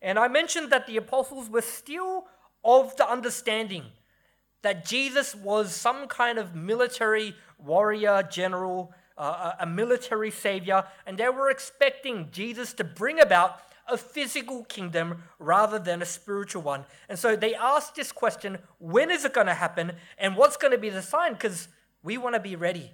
And 0.00 0.16
I 0.16 0.28
mentioned 0.28 0.70
that 0.70 0.86
the 0.86 0.96
apostles 0.96 1.50
were 1.50 1.60
still 1.60 2.28
of 2.64 2.96
the 2.96 3.08
understanding 3.08 3.84
that 4.62 4.84
Jesus 4.84 5.34
was 5.34 5.74
some 5.74 6.06
kind 6.06 6.38
of 6.38 6.54
military 6.54 7.34
warrior, 7.58 8.22
general, 8.30 8.92
uh, 9.16 9.52
a 9.60 9.66
military 9.66 10.30
savior, 10.30 10.84
and 11.06 11.18
they 11.18 11.28
were 11.28 11.50
expecting 11.50 12.28
Jesus 12.30 12.72
to 12.74 12.84
bring 12.84 13.20
about 13.20 13.60
a 13.88 13.96
physical 13.96 14.64
kingdom 14.64 15.22
rather 15.38 15.78
than 15.78 16.00
a 16.00 16.06
spiritual 16.06 16.62
one. 16.62 16.84
And 17.08 17.18
so 17.18 17.36
they 17.36 17.54
asked 17.54 17.96
this 17.96 18.12
question 18.12 18.58
when 18.78 19.10
is 19.10 19.24
it 19.24 19.34
going 19.34 19.48
to 19.48 19.54
happen 19.54 19.92
and 20.16 20.36
what's 20.36 20.56
going 20.56 20.72
to 20.72 20.78
be 20.78 20.90
the 20.90 21.02
sign? 21.02 21.32
Because 21.32 21.68
we 22.02 22.16
want 22.16 22.34
to 22.34 22.40
be 22.40 22.56
ready. 22.56 22.92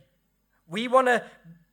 We 0.67 0.89
want 0.89 1.07
to 1.09 1.23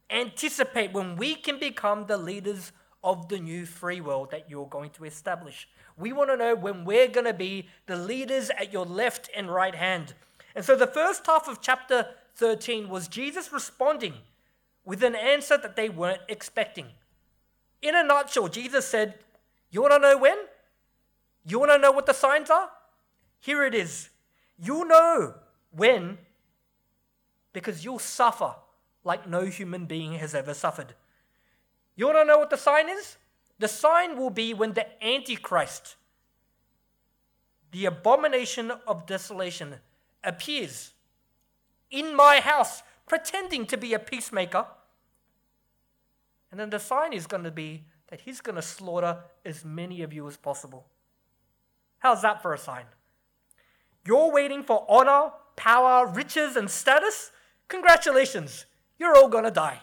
anticipate 0.09 0.91
when 0.91 1.15
we 1.15 1.35
can 1.35 1.57
become 1.57 2.05
the 2.05 2.17
leaders 2.17 2.71
of 3.03 3.29
the 3.29 3.39
new 3.39 3.65
free 3.65 4.01
world 4.01 4.31
that 4.31 4.49
you're 4.49 4.67
going 4.67 4.89
to 4.91 5.03
establish. 5.03 5.67
We 5.97 6.13
want 6.13 6.29
to 6.29 6.37
know 6.37 6.55
when 6.55 6.85
we're 6.85 7.07
going 7.07 7.25
to 7.25 7.33
be 7.33 7.67
the 7.85 7.97
leaders 7.97 8.49
at 8.51 8.71
your 8.71 8.85
left 8.85 9.29
and 9.35 9.51
right 9.51 9.75
hand. 9.75 10.13
And 10.55 10.63
so 10.63 10.75
the 10.75 10.87
first 10.87 11.25
half 11.25 11.47
of 11.47 11.61
chapter 11.61 12.07
13 12.35 12.89
was 12.89 13.07
Jesus 13.07 13.51
responding 13.51 14.13
with 14.85 15.03
an 15.03 15.15
answer 15.15 15.57
that 15.57 15.75
they 15.75 15.89
weren't 15.89 16.21
expecting. 16.27 16.87
In 17.81 17.95
a 17.95 18.03
nutshell, 18.03 18.47
Jesus 18.47 18.87
said, 18.87 19.15
You 19.69 19.81
want 19.81 19.93
to 19.93 19.99
know 19.99 20.17
when? 20.17 20.37
You 21.45 21.59
want 21.59 21.71
to 21.71 21.77
know 21.77 21.91
what 21.91 22.05
the 22.05 22.13
signs 22.13 22.49
are? 22.49 22.69
Here 23.39 23.65
it 23.65 23.75
is. 23.75 24.09
You'll 24.57 24.85
know 24.85 25.35
when 25.71 26.17
because 27.51 27.83
you'll 27.83 27.99
suffer 27.99 28.55
like 29.03 29.27
no 29.27 29.45
human 29.45 29.85
being 29.85 30.13
has 30.13 30.33
ever 30.33 30.53
suffered. 30.53 30.95
You 31.95 32.05
want 32.07 32.17
to 32.17 32.25
know 32.25 32.39
what 32.39 32.49
the 32.49 32.57
sign 32.57 32.89
is? 32.89 33.17
The 33.59 33.67
sign 33.67 34.17
will 34.17 34.29
be 34.29 34.53
when 34.53 34.73
the 34.73 34.85
Antichrist, 35.03 35.95
the 37.71 37.85
abomination 37.85 38.71
of 38.87 39.05
desolation, 39.05 39.75
appears 40.23 40.93
in 41.91 42.15
my 42.15 42.39
house, 42.39 42.81
pretending 43.07 43.65
to 43.67 43.77
be 43.77 43.93
a 43.93 43.99
peacemaker. 43.99 44.65
And 46.49 46.59
then 46.59 46.69
the 46.69 46.79
sign 46.79 47.13
is 47.13 47.27
going 47.27 47.43
to 47.43 47.51
be 47.51 47.83
that 48.07 48.21
he's 48.21 48.41
going 48.41 48.55
to 48.55 48.61
slaughter 48.61 49.19
as 49.45 49.63
many 49.63 50.01
of 50.01 50.13
you 50.13 50.27
as 50.27 50.37
possible. 50.37 50.85
How's 51.99 52.21
that 52.21 52.41
for 52.41 52.53
a 52.53 52.57
sign? 52.57 52.85
You're 54.05 54.31
waiting 54.31 54.63
for 54.63 54.85
honor, 54.89 55.31
power, 55.55 56.07
riches, 56.07 56.55
and 56.55 56.69
status? 56.69 57.31
Congratulations, 57.69 58.65
you're 58.99 59.15
all 59.15 59.29
going 59.29 59.45
to 59.45 59.51
die. 59.51 59.79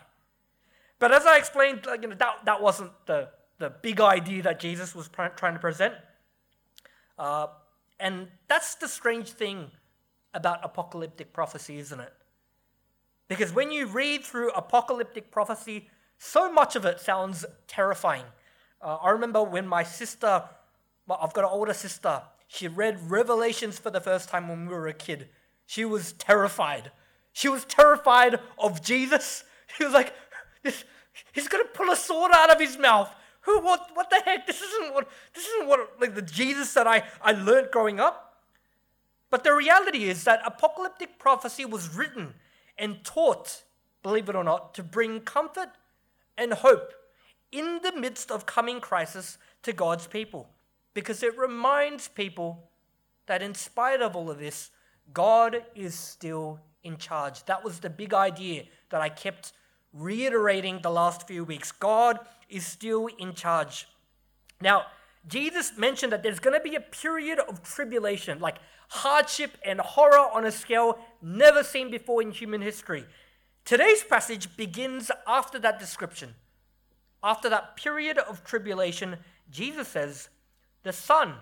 But 1.00 1.12
as 1.12 1.26
I 1.26 1.38
explained, 1.38 1.87
you 2.00 2.09
know, 2.09 2.14
that, 2.16 2.45
that 2.45 2.62
wasn't 2.62 2.92
the, 3.07 3.30
the 3.59 3.71
big 3.71 4.00
idea 4.00 4.42
that 4.42 4.61
Jesus 4.61 4.95
was 4.95 5.09
trying 5.09 5.54
to 5.54 5.59
present. 5.59 5.95
Uh, 7.19 7.49
and 7.99 8.28
that's 8.47 8.76
the 8.76 8.87
strange 8.87 9.30
thing 9.30 9.71
about 10.33 10.61
apocalyptic 10.62 11.33
prophecy, 11.33 11.78
isn't 11.78 11.99
it? 11.99 12.12
Because 13.28 13.52
when 13.52 13.73
you 13.73 13.87
read 13.87 14.25
through 14.25 14.50
apocalyptic 14.50 15.30
prophecy, 15.30 15.88
so 16.19 16.52
much 16.52 16.76
of 16.76 16.85
it 16.85 17.00
sounds 17.00 17.45
terrifying. 17.66 18.25
Uh, 18.83 18.97
I 18.97 19.11
remember 19.11 19.42
when 19.42 19.66
my 19.66 19.83
sister, 19.83 20.45
well, 21.07 21.19
I've 21.21 21.33
got 21.33 21.45
an 21.45 21.50
older 21.50 21.75
sister, 21.75 22.23
she 22.47 22.69
read 22.69 23.11
Revelations 23.11 23.78
for 23.78 23.90
the 23.90 24.00
first 24.00 24.28
time 24.28 24.49
when 24.49 24.66
we 24.66 24.75
were 24.75 24.88
a 24.88 24.92
kid. 24.92 25.28
She 25.66 25.85
was 25.85 26.12
terrified. 26.14 26.90
She 27.33 27.49
was 27.49 27.64
terrified 27.64 28.38
of 28.59 28.83
Jesus. 28.83 29.45
She 29.76 29.85
was 29.85 29.95
like, 29.95 30.12
He's 31.32 31.48
gonna 31.48 31.64
pull 31.64 31.90
a 31.90 31.96
sword 31.96 32.32
out 32.34 32.50
of 32.50 32.60
his 32.60 32.78
mouth. 32.78 33.14
Who? 33.42 33.60
What? 33.60 33.90
What 33.94 34.10
the 34.10 34.20
heck? 34.24 34.46
This 34.46 34.60
isn't 34.60 34.94
what. 34.94 35.08
This 35.34 35.46
isn't 35.46 35.68
what 35.68 36.00
like 36.00 36.14
the 36.14 36.22
Jesus 36.22 36.74
that 36.74 36.86
I 36.86 37.04
I 37.22 37.32
learned 37.32 37.70
growing 37.70 37.98
up. 37.98 38.42
But 39.30 39.44
the 39.44 39.54
reality 39.54 40.04
is 40.04 40.24
that 40.24 40.42
apocalyptic 40.44 41.18
prophecy 41.18 41.64
was 41.64 41.94
written 41.94 42.34
and 42.76 43.04
taught, 43.04 43.62
believe 44.02 44.28
it 44.28 44.34
or 44.34 44.42
not, 44.44 44.74
to 44.74 44.82
bring 44.82 45.20
comfort 45.20 45.70
and 46.36 46.52
hope 46.52 46.92
in 47.52 47.80
the 47.82 47.92
midst 47.92 48.30
of 48.30 48.46
coming 48.46 48.80
crisis 48.80 49.38
to 49.62 49.72
God's 49.72 50.06
people, 50.06 50.48
because 50.94 51.22
it 51.22 51.38
reminds 51.38 52.08
people 52.08 52.70
that 53.26 53.42
in 53.42 53.54
spite 53.54 54.00
of 54.00 54.16
all 54.16 54.30
of 54.30 54.38
this, 54.38 54.70
God 55.12 55.64
is 55.74 55.94
still 55.94 56.60
in 56.82 56.96
charge. 56.96 57.44
That 57.44 57.62
was 57.62 57.78
the 57.78 57.90
big 57.90 58.14
idea 58.14 58.64
that 58.90 59.00
I 59.00 59.08
kept 59.08 59.52
reiterating 59.92 60.80
the 60.82 60.90
last 60.90 61.26
few 61.26 61.44
weeks. 61.44 61.73
God 61.73 62.20
is 62.49 62.66
still 62.66 63.09
in 63.18 63.35
charge. 63.35 63.88
Now, 64.61 64.87
Jesus 65.26 65.76
mentioned 65.76 66.12
that 66.12 66.23
there's 66.23 66.38
going 66.38 66.59
to 66.59 66.68
be 66.68 66.76
a 66.76 66.80
period 66.80 67.38
of 67.38 67.62
tribulation, 67.62 68.40
like 68.40 68.56
hardship 68.88 69.56
and 69.64 69.80
horror 69.80 70.28
on 70.32 70.44
a 70.44 70.52
scale 70.52 70.99
never 71.23 71.62
seen 71.62 71.90
before 71.90 72.23
in 72.23 72.30
human 72.30 72.62
history. 72.62 73.04
Today's 73.64 74.02
passage 74.02 74.56
begins 74.56 75.11
after 75.26 75.59
that 75.59 75.78
description. 75.78 76.35
After 77.23 77.49
that 77.50 77.76
period 77.76 78.18
of 78.18 78.44
tribulation, 78.44 79.16
Jesus 79.50 79.88
says, 79.88 80.28
The 80.82 80.92
sun 80.92 81.35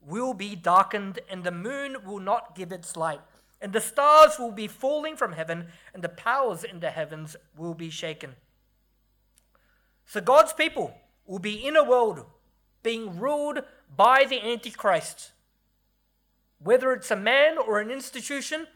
will 0.00 0.32
be 0.32 0.54
darkened, 0.54 1.18
and 1.28 1.42
the 1.44 1.50
moon 1.50 1.96
will 2.04 2.20
not 2.20 2.54
give 2.54 2.72
its 2.72 2.96
light, 2.96 3.20
and 3.60 3.72
the 3.72 3.80
stars 3.80 4.38
will 4.38 4.52
be 4.52 4.66
falling 4.66 5.16
from 5.16 5.32
heaven, 5.32 5.66
and 5.92 6.02
the 6.02 6.08
powers 6.08 6.64
in 6.64 6.80
the 6.80 6.90
heavens 6.90 7.36
will 7.56 7.74
be 7.74 7.90
shaken. 7.90 8.36
So 10.06 10.20
God's 10.20 10.52
people 10.52 10.94
will 11.26 11.38
be 11.38 11.66
in 11.66 11.76
a 11.76 11.84
world 11.84 12.24
being 12.82 13.18
ruled 13.18 13.62
by 13.94 14.24
the 14.24 14.40
Antichrist. 14.40 15.32
Whether 16.58 16.92
it's 16.92 17.10
a 17.10 17.16
man 17.16 17.58
or 17.58 17.78
an 17.78 17.90
institution, 17.90 18.66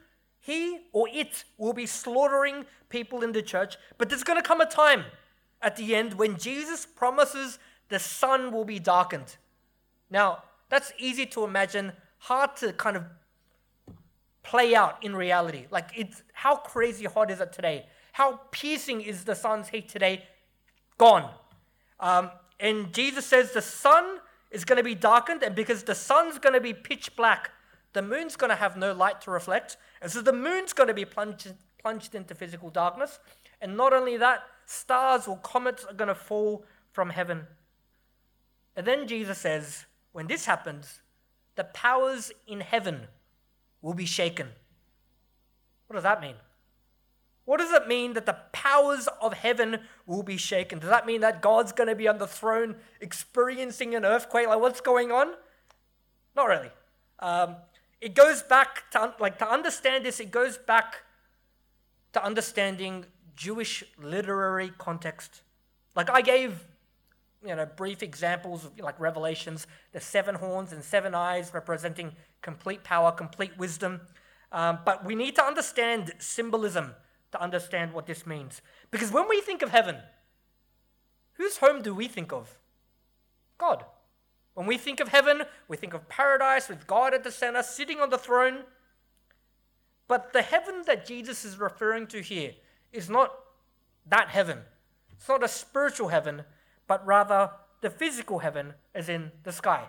he 0.40 0.80
or 0.92 1.08
it 1.12 1.44
will 1.56 1.72
be 1.72 1.86
slaughtering 1.86 2.66
people 2.88 3.22
in 3.22 3.32
the 3.32 3.42
church. 3.42 3.76
But 3.98 4.08
there's 4.08 4.24
going 4.24 4.40
to 4.40 4.46
come 4.46 4.60
a 4.60 4.66
time 4.66 5.04
at 5.62 5.76
the 5.76 5.94
end 5.94 6.14
when 6.14 6.36
Jesus 6.36 6.86
promises 6.86 7.58
the 7.88 7.98
sun 7.98 8.52
will 8.52 8.64
be 8.64 8.78
darkened. 8.78 9.36
Now, 10.10 10.44
that's 10.68 10.92
easy 10.98 11.26
to 11.26 11.44
imagine, 11.44 11.92
hard 12.18 12.56
to 12.56 12.72
kind 12.72 12.96
of 12.96 13.04
play 14.44 14.76
out 14.76 15.02
in 15.02 15.16
reality. 15.16 15.66
Like, 15.70 15.90
it's 15.96 16.22
how 16.32 16.56
crazy 16.56 17.06
hot 17.06 17.30
is 17.30 17.40
it 17.40 17.52
today? 17.52 17.86
How 18.12 18.40
piercing 18.52 19.00
is 19.00 19.24
the 19.24 19.34
sun's 19.34 19.68
heat 19.68 19.88
today? 19.88 20.24
Gone. 20.98 21.30
Um, 21.98 22.30
and 22.60 22.92
Jesus 22.94 23.26
says 23.26 23.52
the 23.52 23.62
sun 23.62 24.18
is 24.52 24.64
going 24.64 24.76
to 24.76 24.84
be 24.84 24.94
darkened, 24.94 25.42
and 25.42 25.56
because 25.56 25.82
the 25.82 25.94
sun's 25.94 26.38
going 26.38 26.52
to 26.54 26.60
be 26.60 26.72
pitch 26.72 27.16
black, 27.16 27.50
the 27.92 28.02
moon's 28.02 28.36
going 28.36 28.50
to 28.50 28.56
have 28.56 28.76
no 28.76 28.92
light 28.92 29.20
to 29.22 29.30
reflect. 29.30 29.76
And 30.00 30.12
so 30.12 30.22
the 30.22 30.32
moon's 30.32 30.72
going 30.72 30.88
to 30.88 30.94
be 30.94 31.04
plunged, 31.04 31.52
plunged 31.78 32.14
into 32.14 32.34
physical 32.34 32.70
darkness. 32.70 33.18
And 33.60 33.76
not 33.76 33.92
only 33.92 34.16
that, 34.18 34.42
stars 34.66 35.26
or 35.26 35.38
comets 35.38 35.84
are 35.84 35.94
going 35.94 36.08
to 36.08 36.14
fall 36.14 36.64
from 36.92 37.10
heaven. 37.10 37.46
And 38.76 38.86
then 38.86 39.08
Jesus 39.08 39.38
says, 39.38 39.86
when 40.12 40.26
this 40.26 40.46
happens, 40.46 41.00
the 41.56 41.64
powers 41.64 42.32
in 42.46 42.60
heaven 42.60 43.08
will 43.84 43.94
be 43.94 44.06
shaken. 44.06 44.48
What 45.86 45.94
does 45.94 46.04
that 46.04 46.22
mean? 46.22 46.36
What 47.44 47.58
does 47.58 47.70
it 47.70 47.86
mean 47.86 48.14
that 48.14 48.24
the 48.24 48.38
powers 48.52 49.06
of 49.20 49.34
heaven 49.34 49.80
will 50.06 50.22
be 50.22 50.38
shaken? 50.38 50.78
Does 50.78 50.88
that 50.88 51.04
mean 51.04 51.20
that 51.20 51.42
God's 51.42 51.72
going 51.72 51.88
to 51.88 51.94
be 51.94 52.08
on 52.08 52.16
the 52.16 52.26
throne 52.26 52.76
experiencing 53.02 53.94
an 53.94 54.06
earthquake? 54.06 54.48
Like, 54.48 54.58
what's 54.58 54.80
going 54.80 55.12
on? 55.12 55.34
Not 56.34 56.48
really. 56.48 56.70
Um, 57.18 57.56
it 58.00 58.14
goes 58.14 58.42
back 58.42 58.90
to, 58.92 59.14
like, 59.20 59.38
to 59.40 59.48
understand 59.48 60.06
this, 60.06 60.18
it 60.18 60.30
goes 60.30 60.56
back 60.56 61.02
to 62.14 62.24
understanding 62.24 63.04
Jewish 63.36 63.84
literary 64.02 64.72
context. 64.78 65.42
Like, 65.94 66.08
I 66.08 66.22
gave, 66.22 66.64
you 67.44 67.54
know, 67.54 67.66
brief 67.66 68.02
examples 68.02 68.64
of, 68.64 68.78
like, 68.78 68.98
Revelations, 68.98 69.66
the 69.92 70.00
seven 70.00 70.34
horns 70.34 70.72
and 70.72 70.82
seven 70.82 71.14
eyes 71.14 71.52
representing 71.52 72.12
complete 72.42 72.82
power, 72.84 73.12
complete 73.12 73.56
wisdom. 73.58 74.00
Um, 74.50 74.78
but 74.84 75.04
we 75.04 75.14
need 75.14 75.34
to 75.36 75.44
understand 75.44 76.12
symbolism 76.18 76.94
to 77.32 77.42
understand 77.42 77.92
what 77.92 78.06
this 78.06 78.26
means. 78.26 78.62
Because 78.90 79.10
when 79.10 79.28
we 79.28 79.40
think 79.40 79.62
of 79.62 79.70
heaven, 79.70 79.96
whose 81.34 81.58
home 81.58 81.82
do 81.82 81.94
we 81.94 82.08
think 82.08 82.32
of? 82.32 82.56
God. 83.58 83.84
When 84.54 84.66
we 84.66 84.78
think 84.78 85.00
of 85.00 85.08
heaven, 85.08 85.42
we 85.66 85.76
think 85.76 85.94
of 85.94 86.08
paradise 86.08 86.68
with 86.68 86.86
God 86.86 87.12
at 87.12 87.24
the 87.24 87.32
center, 87.32 87.62
sitting 87.62 88.00
on 88.00 88.10
the 88.10 88.18
throne. 88.18 88.60
But 90.06 90.32
the 90.32 90.42
heaven 90.42 90.84
that 90.86 91.06
Jesus 91.06 91.44
is 91.44 91.58
referring 91.58 92.06
to 92.08 92.22
here 92.22 92.52
is 92.92 93.10
not 93.10 93.34
that 94.06 94.28
heaven. 94.28 94.60
It's 95.12 95.28
not 95.28 95.42
a 95.42 95.48
spiritual 95.48 96.08
heaven, 96.08 96.44
but 96.86 97.04
rather 97.06 97.50
the 97.80 97.90
physical 97.90 98.38
heaven, 98.38 98.74
as 98.94 99.08
in 99.08 99.30
the 99.42 99.52
sky. 99.52 99.88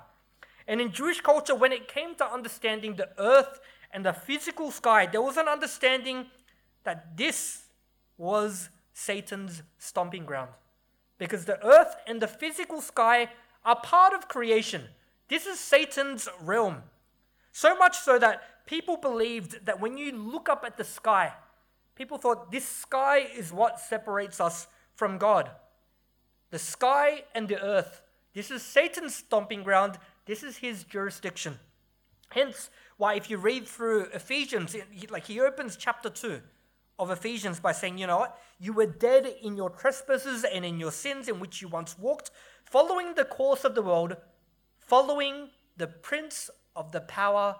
And 0.67 0.81
in 0.81 0.91
Jewish 0.91 1.21
culture, 1.21 1.55
when 1.55 1.71
it 1.71 1.87
came 1.87 2.15
to 2.15 2.25
understanding 2.25 2.95
the 2.95 3.09
earth 3.17 3.59
and 3.91 4.05
the 4.05 4.13
physical 4.13 4.71
sky, 4.71 5.05
there 5.05 5.21
was 5.21 5.37
an 5.37 5.47
understanding 5.47 6.27
that 6.83 7.15
this 7.17 7.65
was 8.17 8.69
Satan's 8.93 9.63
stomping 9.77 10.25
ground. 10.25 10.49
Because 11.17 11.45
the 11.45 11.63
earth 11.65 11.95
and 12.07 12.21
the 12.21 12.27
physical 12.27 12.81
sky 12.81 13.29
are 13.63 13.75
part 13.75 14.13
of 14.13 14.27
creation. 14.27 14.83
This 15.27 15.45
is 15.45 15.59
Satan's 15.59 16.27
realm. 16.41 16.83
So 17.51 17.75
much 17.75 17.97
so 17.97 18.19
that 18.19 18.65
people 18.65 18.97
believed 18.97 19.65
that 19.65 19.79
when 19.79 19.97
you 19.97 20.11
look 20.11 20.49
up 20.49 20.63
at 20.65 20.77
the 20.77 20.83
sky, 20.83 21.33
people 21.95 22.17
thought 22.17 22.51
this 22.51 22.67
sky 22.67 23.19
is 23.19 23.53
what 23.53 23.79
separates 23.79 24.41
us 24.41 24.67
from 24.95 25.17
God. 25.17 25.49
The 26.51 26.59
sky 26.59 27.23
and 27.33 27.47
the 27.47 27.61
earth, 27.61 28.01
this 28.33 28.51
is 28.51 28.61
Satan's 28.61 29.15
stomping 29.15 29.63
ground, 29.63 29.97
this 30.25 30.43
is 30.43 30.57
his 30.57 30.83
jurisdiction. 30.83 31.59
Hence, 32.29 32.69
why 32.97 33.15
if 33.15 33.29
you 33.29 33.37
read 33.37 33.67
through 33.67 34.07
Ephesians, 34.13 34.75
like 35.09 35.25
he 35.25 35.39
opens 35.39 35.75
chapter 35.75 36.09
2, 36.09 36.41
of 36.97 37.11
Ephesians 37.11 37.59
by 37.59 37.71
saying, 37.71 37.97
you 37.97 38.07
know 38.07 38.19
what? 38.19 38.39
You 38.59 38.73
were 38.73 38.85
dead 38.85 39.27
in 39.41 39.57
your 39.57 39.69
trespasses 39.69 40.45
and 40.45 40.63
in 40.63 40.79
your 40.79 40.91
sins 40.91 41.27
in 41.27 41.39
which 41.39 41.61
you 41.61 41.67
once 41.67 41.97
walked, 41.99 42.31
following 42.63 43.13
the 43.15 43.25
course 43.25 43.63
of 43.63 43.75
the 43.75 43.81
world, 43.81 44.15
following 44.79 45.49
the 45.77 45.87
prince 45.87 46.49
of 46.75 46.91
the 46.91 47.01
power 47.01 47.57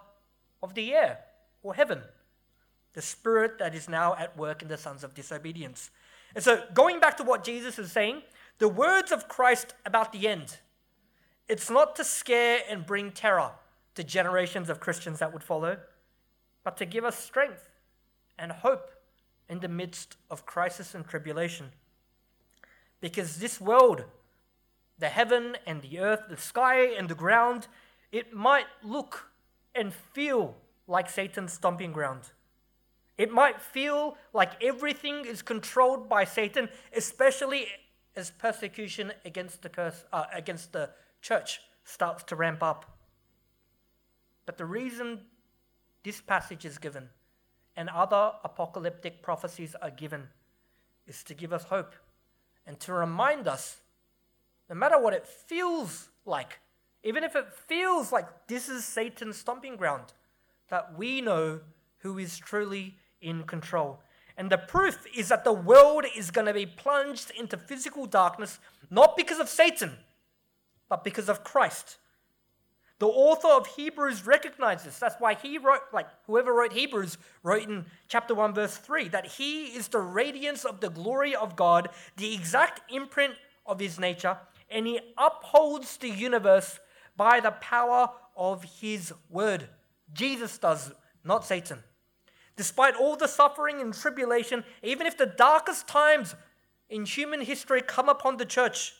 of 0.62 0.74
the 0.74 0.94
air 0.94 1.18
or 1.62 1.74
heaven, 1.74 2.00
the 2.94 3.02
spirit 3.02 3.58
that 3.58 3.74
is 3.74 3.88
now 3.88 4.14
at 4.14 4.36
work 4.36 4.62
in 4.62 4.68
the 4.68 4.78
sons 4.78 5.04
of 5.04 5.14
disobedience. 5.14 5.90
And 6.36 6.44
so, 6.44 6.64
going 6.74 7.00
back 7.00 7.16
to 7.16 7.24
what 7.24 7.42
Jesus 7.42 7.78
is 7.78 7.90
saying, 7.90 8.20
the 8.58 8.68
words 8.68 9.10
of 9.10 9.26
Christ 9.26 9.72
about 9.86 10.12
the 10.12 10.28
end, 10.28 10.58
it's 11.48 11.70
not 11.70 11.96
to 11.96 12.04
scare 12.04 12.60
and 12.68 12.84
bring 12.84 13.10
terror 13.10 13.52
to 13.94 14.04
generations 14.04 14.68
of 14.68 14.78
Christians 14.78 15.20
that 15.20 15.32
would 15.32 15.42
follow, 15.42 15.78
but 16.62 16.76
to 16.76 16.84
give 16.84 17.06
us 17.06 17.18
strength 17.18 17.70
and 18.38 18.52
hope 18.52 18.90
in 19.48 19.60
the 19.60 19.68
midst 19.68 20.18
of 20.30 20.44
crisis 20.44 20.94
and 20.94 21.08
tribulation. 21.08 21.70
Because 23.00 23.38
this 23.38 23.58
world, 23.58 24.04
the 24.98 25.08
heaven 25.08 25.56
and 25.66 25.80
the 25.80 26.00
earth, 26.00 26.24
the 26.28 26.36
sky 26.36 26.80
and 26.80 27.08
the 27.08 27.14
ground, 27.14 27.66
it 28.12 28.34
might 28.34 28.66
look 28.82 29.30
and 29.74 29.94
feel 29.94 30.54
like 30.86 31.08
Satan's 31.08 31.54
stomping 31.54 31.92
ground. 31.92 32.32
It 33.18 33.32
might 33.32 33.60
feel 33.60 34.16
like 34.32 34.62
everything 34.62 35.24
is 35.24 35.42
controlled 35.42 36.08
by 36.08 36.24
Satan, 36.24 36.68
especially 36.94 37.66
as 38.14 38.30
persecution 38.30 39.12
against 39.24 39.62
the 39.62 39.68
curse, 39.68 40.04
uh, 40.12 40.24
against 40.34 40.72
the 40.72 40.90
church 41.22 41.60
starts 41.84 42.22
to 42.24 42.36
ramp 42.36 42.62
up. 42.62 42.98
But 44.44 44.58
the 44.58 44.64
reason 44.64 45.22
this 46.02 46.20
passage 46.20 46.64
is 46.64 46.78
given 46.78 47.08
and 47.76 47.88
other 47.90 48.32
apocalyptic 48.44 49.22
prophecies 49.22 49.74
are 49.82 49.90
given 49.90 50.28
is 51.06 51.22
to 51.24 51.34
give 51.34 51.52
us 51.52 51.64
hope 51.64 51.94
and 52.66 52.80
to 52.80 52.92
remind 52.92 53.46
us 53.46 53.78
no 54.68 54.74
matter 54.74 55.00
what 55.00 55.14
it 55.14 55.26
feels 55.26 56.08
like, 56.24 56.58
even 57.04 57.22
if 57.22 57.36
it 57.36 57.52
feels 57.52 58.10
like 58.10 58.48
this 58.48 58.68
is 58.68 58.84
Satan's 58.84 59.36
stomping 59.36 59.76
ground, 59.76 60.12
that 60.68 60.98
we 60.98 61.20
know 61.20 61.60
who 61.98 62.18
is 62.18 62.36
truly 62.38 62.96
in 63.20 63.44
control. 63.44 64.00
And 64.36 64.50
the 64.50 64.58
proof 64.58 65.06
is 65.16 65.28
that 65.28 65.44
the 65.44 65.52
world 65.52 66.04
is 66.14 66.30
going 66.30 66.46
to 66.46 66.52
be 66.52 66.66
plunged 66.66 67.30
into 67.38 67.56
physical 67.56 68.06
darkness, 68.06 68.58
not 68.90 69.16
because 69.16 69.38
of 69.38 69.48
Satan, 69.48 69.92
but 70.88 71.04
because 71.04 71.28
of 71.28 71.42
Christ. 71.42 71.98
The 72.98 73.06
author 73.06 73.48
of 73.48 73.66
Hebrews 73.66 74.26
recognizes 74.26 74.84
this. 74.84 74.98
That's 74.98 75.20
why 75.20 75.34
he 75.34 75.58
wrote, 75.58 75.82
like 75.92 76.06
whoever 76.26 76.52
wrote 76.54 76.72
Hebrews 76.72 77.18
wrote 77.42 77.68
in 77.68 77.84
chapter 78.08 78.34
1, 78.34 78.54
verse 78.54 78.76
3, 78.76 79.08
that 79.08 79.26
he 79.26 79.66
is 79.66 79.88
the 79.88 79.98
radiance 79.98 80.64
of 80.64 80.80
the 80.80 80.88
glory 80.88 81.34
of 81.34 81.56
God, 81.56 81.90
the 82.16 82.34
exact 82.34 82.90
imprint 82.90 83.34
of 83.66 83.80
his 83.80 83.98
nature, 83.98 84.38
and 84.70 84.86
he 84.86 85.00
upholds 85.18 85.98
the 85.98 86.08
universe 86.08 86.78
by 87.16 87.40
the 87.40 87.50
power 87.52 88.10
of 88.34 88.64
his 88.80 89.12
word. 89.28 89.68
Jesus 90.12 90.56
does, 90.56 90.92
not 91.22 91.44
Satan. 91.44 91.82
Despite 92.56 92.96
all 92.96 93.16
the 93.16 93.28
suffering 93.28 93.80
and 93.80 93.92
tribulation, 93.92 94.64
even 94.82 95.06
if 95.06 95.16
the 95.16 95.26
darkest 95.26 95.86
times 95.86 96.34
in 96.88 97.04
human 97.04 97.42
history 97.42 97.82
come 97.82 98.08
upon 98.08 98.38
the 98.38 98.46
church, 98.46 98.94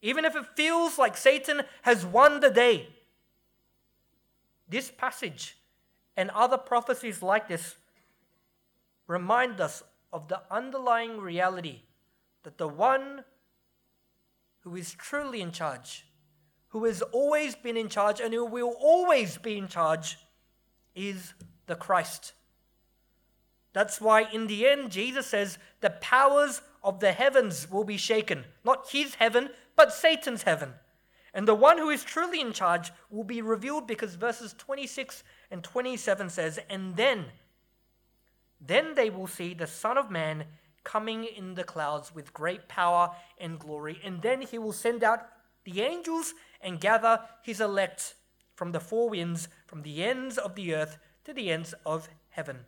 even 0.00 0.24
if 0.24 0.36
it 0.36 0.44
feels 0.56 0.98
like 0.98 1.16
Satan 1.16 1.62
has 1.82 2.04
won 2.04 2.40
the 2.40 2.50
day. 2.50 2.88
This 4.68 4.90
passage 4.90 5.56
and 6.16 6.30
other 6.30 6.58
prophecies 6.58 7.22
like 7.22 7.48
this 7.48 7.76
remind 9.06 9.60
us 9.60 9.82
of 10.12 10.28
the 10.28 10.42
underlying 10.50 11.20
reality 11.20 11.82
that 12.44 12.58
the 12.58 12.68
one 12.68 13.24
who 14.60 14.76
is 14.76 14.92
truly 14.92 15.40
in 15.40 15.52
charge, 15.52 16.06
who 16.68 16.84
has 16.84 17.02
always 17.02 17.54
been 17.54 17.76
in 17.76 17.88
charge, 17.88 18.20
and 18.20 18.32
who 18.32 18.44
will 18.44 18.74
always 18.80 19.36
be 19.38 19.58
in 19.58 19.68
charge, 19.68 20.18
is 20.94 21.34
the 21.66 21.76
Christ. 21.76 22.32
That's 23.72 24.00
why, 24.00 24.22
in 24.32 24.46
the 24.46 24.66
end, 24.66 24.90
Jesus 24.92 25.26
says 25.26 25.58
the 25.80 25.90
powers 25.90 26.62
of 26.82 27.00
the 27.00 27.12
heavens 27.12 27.70
will 27.70 27.84
be 27.84 27.96
shaken. 27.96 28.44
Not 28.64 28.90
his 28.90 29.16
heaven, 29.16 29.50
but 29.76 29.92
Satan's 29.92 30.44
heaven. 30.44 30.74
And 31.34 31.48
the 31.48 31.54
one 31.54 31.78
who 31.78 31.90
is 31.90 32.04
truly 32.04 32.40
in 32.40 32.52
charge 32.52 32.92
will 33.10 33.24
be 33.24 33.42
revealed 33.42 33.88
because 33.88 34.14
verses 34.14 34.54
26 34.56 35.24
and 35.50 35.64
27 35.64 36.30
says, 36.30 36.60
And 36.70 36.94
then, 36.94 37.26
then 38.60 38.94
they 38.94 39.10
will 39.10 39.26
see 39.26 39.52
the 39.52 39.66
Son 39.66 39.98
of 39.98 40.10
Man 40.10 40.44
coming 40.84 41.24
in 41.24 41.54
the 41.54 41.64
clouds 41.64 42.14
with 42.14 42.32
great 42.32 42.68
power 42.68 43.10
and 43.40 43.58
glory. 43.58 44.00
And 44.04 44.22
then 44.22 44.42
he 44.42 44.58
will 44.58 44.72
send 44.72 45.02
out 45.02 45.26
the 45.64 45.80
angels 45.80 46.34
and 46.60 46.80
gather 46.80 47.20
his 47.42 47.60
elect 47.60 48.14
from 48.54 48.70
the 48.70 48.78
four 48.78 49.10
winds, 49.10 49.48
from 49.66 49.82
the 49.82 50.04
ends 50.04 50.38
of 50.38 50.54
the 50.54 50.74
earth 50.74 50.98
to 51.24 51.32
the 51.32 51.50
ends 51.50 51.74
of 51.84 52.08
heaven. 52.30 52.60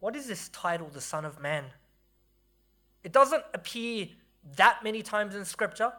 What 0.00 0.14
is 0.14 0.26
this 0.26 0.48
title, 0.50 0.88
the 0.92 1.00
Son 1.00 1.24
of 1.24 1.40
Man? 1.40 1.64
It 3.02 3.12
doesn't 3.12 3.42
appear 3.54 4.08
that 4.56 4.84
many 4.84 5.02
times 5.02 5.34
in 5.34 5.44
Scripture, 5.44 5.92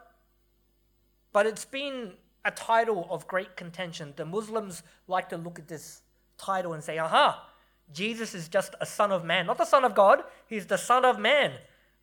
but 1.32 1.46
it's 1.46 1.64
been 1.64 2.12
a 2.44 2.50
title 2.50 3.06
of 3.10 3.26
great 3.26 3.56
contention. 3.56 4.14
The 4.16 4.24
Muslims 4.24 4.82
like 5.06 5.28
to 5.30 5.36
look 5.36 5.58
at 5.58 5.68
this 5.68 6.02
title 6.38 6.72
and 6.72 6.82
say, 6.82 6.98
aha, 6.98 7.46
Jesus 7.92 8.34
is 8.34 8.48
just 8.48 8.74
a 8.80 8.86
Son 8.86 9.12
of 9.12 9.24
Man. 9.24 9.46
Not 9.46 9.58
the 9.58 9.64
Son 9.64 9.84
of 9.84 9.94
God, 9.94 10.22
he's 10.46 10.66
the 10.66 10.78
Son 10.78 11.04
of 11.04 11.18
Man. 11.18 11.52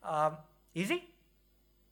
Um, 0.02 0.36
is 0.74 0.88
he? 0.88 1.04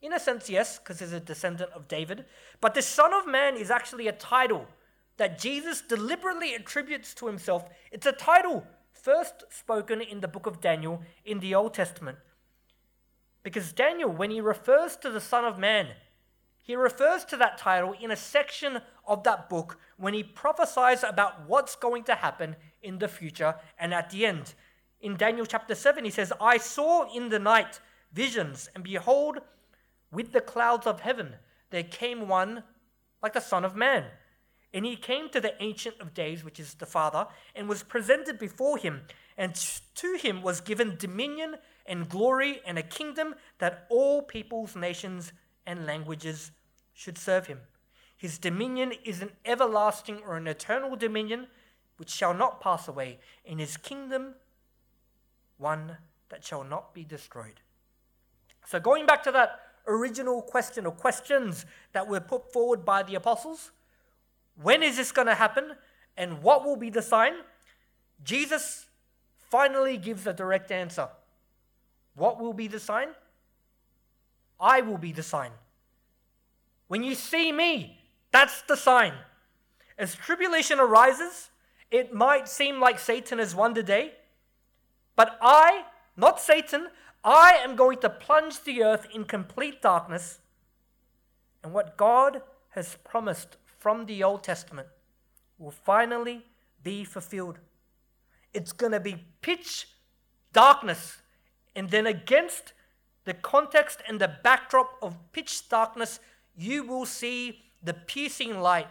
In 0.01 0.13
a 0.13 0.19
sense, 0.19 0.49
yes, 0.49 0.77
because 0.77 0.99
he's 0.99 1.11
a 1.11 1.19
descendant 1.19 1.71
of 1.71 1.87
David. 1.87 2.25
But 2.61 2.73
the 2.73 2.81
Son 2.81 3.13
of 3.13 3.27
Man 3.27 3.57
is 3.57 3.71
actually 3.71 4.07
a 4.07 4.11
title 4.13 4.67
that 5.17 5.39
Jesus 5.39 5.81
deliberately 5.81 6.53
attributes 6.55 7.13
to 7.15 7.27
himself. 7.27 7.65
It's 7.91 8.05
a 8.05 8.11
title 8.11 8.65
first 8.93 9.43
spoken 9.49 10.01
in 10.01 10.21
the 10.21 10.27
book 10.27 10.45
of 10.45 10.61
Daniel 10.61 11.01
in 11.25 11.39
the 11.39 11.55
Old 11.55 11.73
Testament. 11.73 12.17
Because 13.43 13.71
Daniel, 13.71 14.09
when 14.09 14.31
he 14.31 14.41
refers 14.41 14.95
to 14.97 15.09
the 15.09 15.21
Son 15.21 15.45
of 15.45 15.57
Man, 15.57 15.87
he 16.61 16.75
refers 16.75 17.23
to 17.25 17.37
that 17.37 17.57
title 17.57 17.95
in 17.99 18.11
a 18.11 18.15
section 18.17 18.81
of 19.07 19.23
that 19.23 19.47
book 19.47 19.79
when 19.95 20.13
he 20.13 20.23
prophesies 20.23 21.01
about 21.03 21.47
what's 21.47 21.75
going 21.77 22.03
to 22.03 22.15
happen 22.15 22.57
in 22.81 22.99
the 22.99 23.07
future 23.07 23.55
and 23.79 23.93
at 23.93 24.09
the 24.09 24.25
end. 24.25 24.53
In 24.99 25.15
Daniel 25.15 25.45
chapter 25.45 25.75
7, 25.75 26.03
he 26.03 26.11
says, 26.11 26.33
I 26.41 26.57
saw 26.57 27.09
in 27.15 27.29
the 27.29 27.39
night 27.39 27.79
visions, 28.11 28.69
and 28.75 28.83
behold, 28.83 29.39
with 30.11 30.33
the 30.33 30.41
clouds 30.41 30.85
of 30.85 30.99
heaven 30.99 31.35
there 31.69 31.83
came 31.83 32.27
one 32.27 32.63
like 33.21 33.33
the 33.33 33.39
Son 33.39 33.63
of 33.63 33.75
Man. 33.75 34.05
And 34.73 34.85
he 34.85 34.95
came 34.95 35.29
to 35.29 35.39
the 35.39 35.61
Ancient 35.61 35.99
of 35.99 36.13
Days, 36.13 36.43
which 36.43 36.59
is 36.59 36.75
the 36.75 36.85
Father, 36.85 37.27
and 37.55 37.69
was 37.69 37.83
presented 37.83 38.37
before 38.37 38.77
him. 38.77 39.03
And 39.37 39.55
to 39.95 40.17
him 40.21 40.41
was 40.41 40.61
given 40.61 40.97
dominion 40.97 41.55
and 41.85 42.09
glory 42.09 42.59
and 42.65 42.77
a 42.77 42.83
kingdom 42.83 43.35
that 43.59 43.85
all 43.89 44.21
peoples, 44.21 44.75
nations, 44.75 45.31
and 45.65 45.85
languages 45.85 46.51
should 46.93 47.17
serve 47.17 47.47
him. 47.47 47.59
His 48.17 48.37
dominion 48.37 48.93
is 49.05 49.21
an 49.21 49.31
everlasting 49.45 50.21
or 50.25 50.37
an 50.37 50.47
eternal 50.47 50.95
dominion 50.95 51.47
which 51.97 52.09
shall 52.09 52.33
not 52.33 52.61
pass 52.61 52.87
away, 52.87 53.19
in 53.43 53.59
his 53.59 53.77
kingdom 53.77 54.35
one 55.57 55.97
that 56.29 56.43
shall 56.43 56.63
not 56.63 56.93
be 56.93 57.03
destroyed. 57.03 57.61
So, 58.65 58.79
going 58.79 59.05
back 59.05 59.23
to 59.23 59.31
that 59.31 59.59
original 59.87 60.41
question 60.41 60.85
or 60.85 60.91
questions 60.91 61.65
that 61.93 62.07
were 62.07 62.19
put 62.19 62.51
forward 62.51 62.85
by 62.85 63.03
the 63.03 63.15
apostles 63.15 63.71
when 64.61 64.83
is 64.83 64.97
this 64.97 65.11
going 65.11 65.27
to 65.27 65.35
happen 65.35 65.75
and 66.15 66.41
what 66.41 66.65
will 66.65 66.75
be 66.75 66.89
the 66.89 67.01
sign? 67.01 67.33
Jesus 68.23 68.87
finally 69.49 69.97
gives 69.97 70.25
a 70.25 70.33
direct 70.33 70.71
answer. 70.71 71.09
What 72.15 72.39
will 72.39 72.53
be 72.53 72.67
the 72.67 72.79
sign? 72.79 73.09
I 74.59 74.81
will 74.81 74.97
be 74.97 75.11
the 75.11 75.23
sign. 75.23 75.51
When 76.87 77.03
you 77.03 77.15
see 77.15 77.51
me, 77.51 77.99
that's 78.31 78.61
the 78.63 78.75
sign. 78.75 79.13
As 79.97 80.15
tribulation 80.15 80.79
arises, 80.79 81.49
it 81.91 82.13
might 82.13 82.47
seem 82.47 82.79
like 82.79 82.99
Satan 82.99 83.39
has 83.39 83.55
won 83.55 83.73
the 83.73 83.83
day, 83.83 84.13
but 85.15 85.37
I, 85.41 85.83
not 86.15 86.39
Satan, 86.39 86.87
I 87.23 87.59
am 87.63 87.75
going 87.75 87.99
to 87.99 88.09
plunge 88.09 88.63
the 88.63 88.83
earth 88.83 89.07
in 89.13 89.25
complete 89.25 89.81
darkness. 89.81 90.39
And 91.63 91.73
what 91.73 91.97
God 91.97 92.41
has 92.69 92.97
promised 93.03 93.57
from 93.79 94.05
the 94.05 94.23
Old 94.23 94.43
Testament 94.43 94.87
will 95.57 95.71
finally 95.71 96.43
be 96.83 97.03
fulfilled. 97.03 97.59
It's 98.53 98.71
going 98.71 98.91
to 98.91 98.99
be 98.99 99.25
pitch 99.41 99.87
darkness. 100.53 101.17
And 101.75 101.89
then, 101.89 102.07
against 102.07 102.73
the 103.25 103.33
context 103.33 104.01
and 104.07 104.19
the 104.19 104.33
backdrop 104.43 104.97
of 105.01 105.15
pitch 105.31 105.69
darkness, 105.69 106.19
you 106.55 106.83
will 106.83 107.05
see 107.05 107.61
the 107.83 107.93
piercing 107.93 108.59
light 108.59 108.87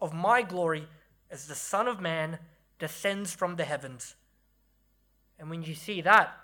of 0.00 0.12
my 0.12 0.42
glory 0.42 0.86
as 1.30 1.46
the 1.46 1.54
Son 1.54 1.88
of 1.88 2.00
Man 2.00 2.38
descends 2.78 3.32
from 3.32 3.56
the 3.56 3.64
heavens. 3.64 4.14
And 5.38 5.50
when 5.50 5.62
you 5.62 5.74
see 5.74 6.00
that, 6.02 6.34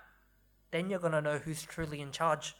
then 0.71 0.89
you're 0.89 0.99
going 0.99 1.13
to 1.13 1.21
know 1.21 1.37
who's 1.37 1.61
truly 1.61 2.01
in 2.01 2.11
charge. 2.11 2.55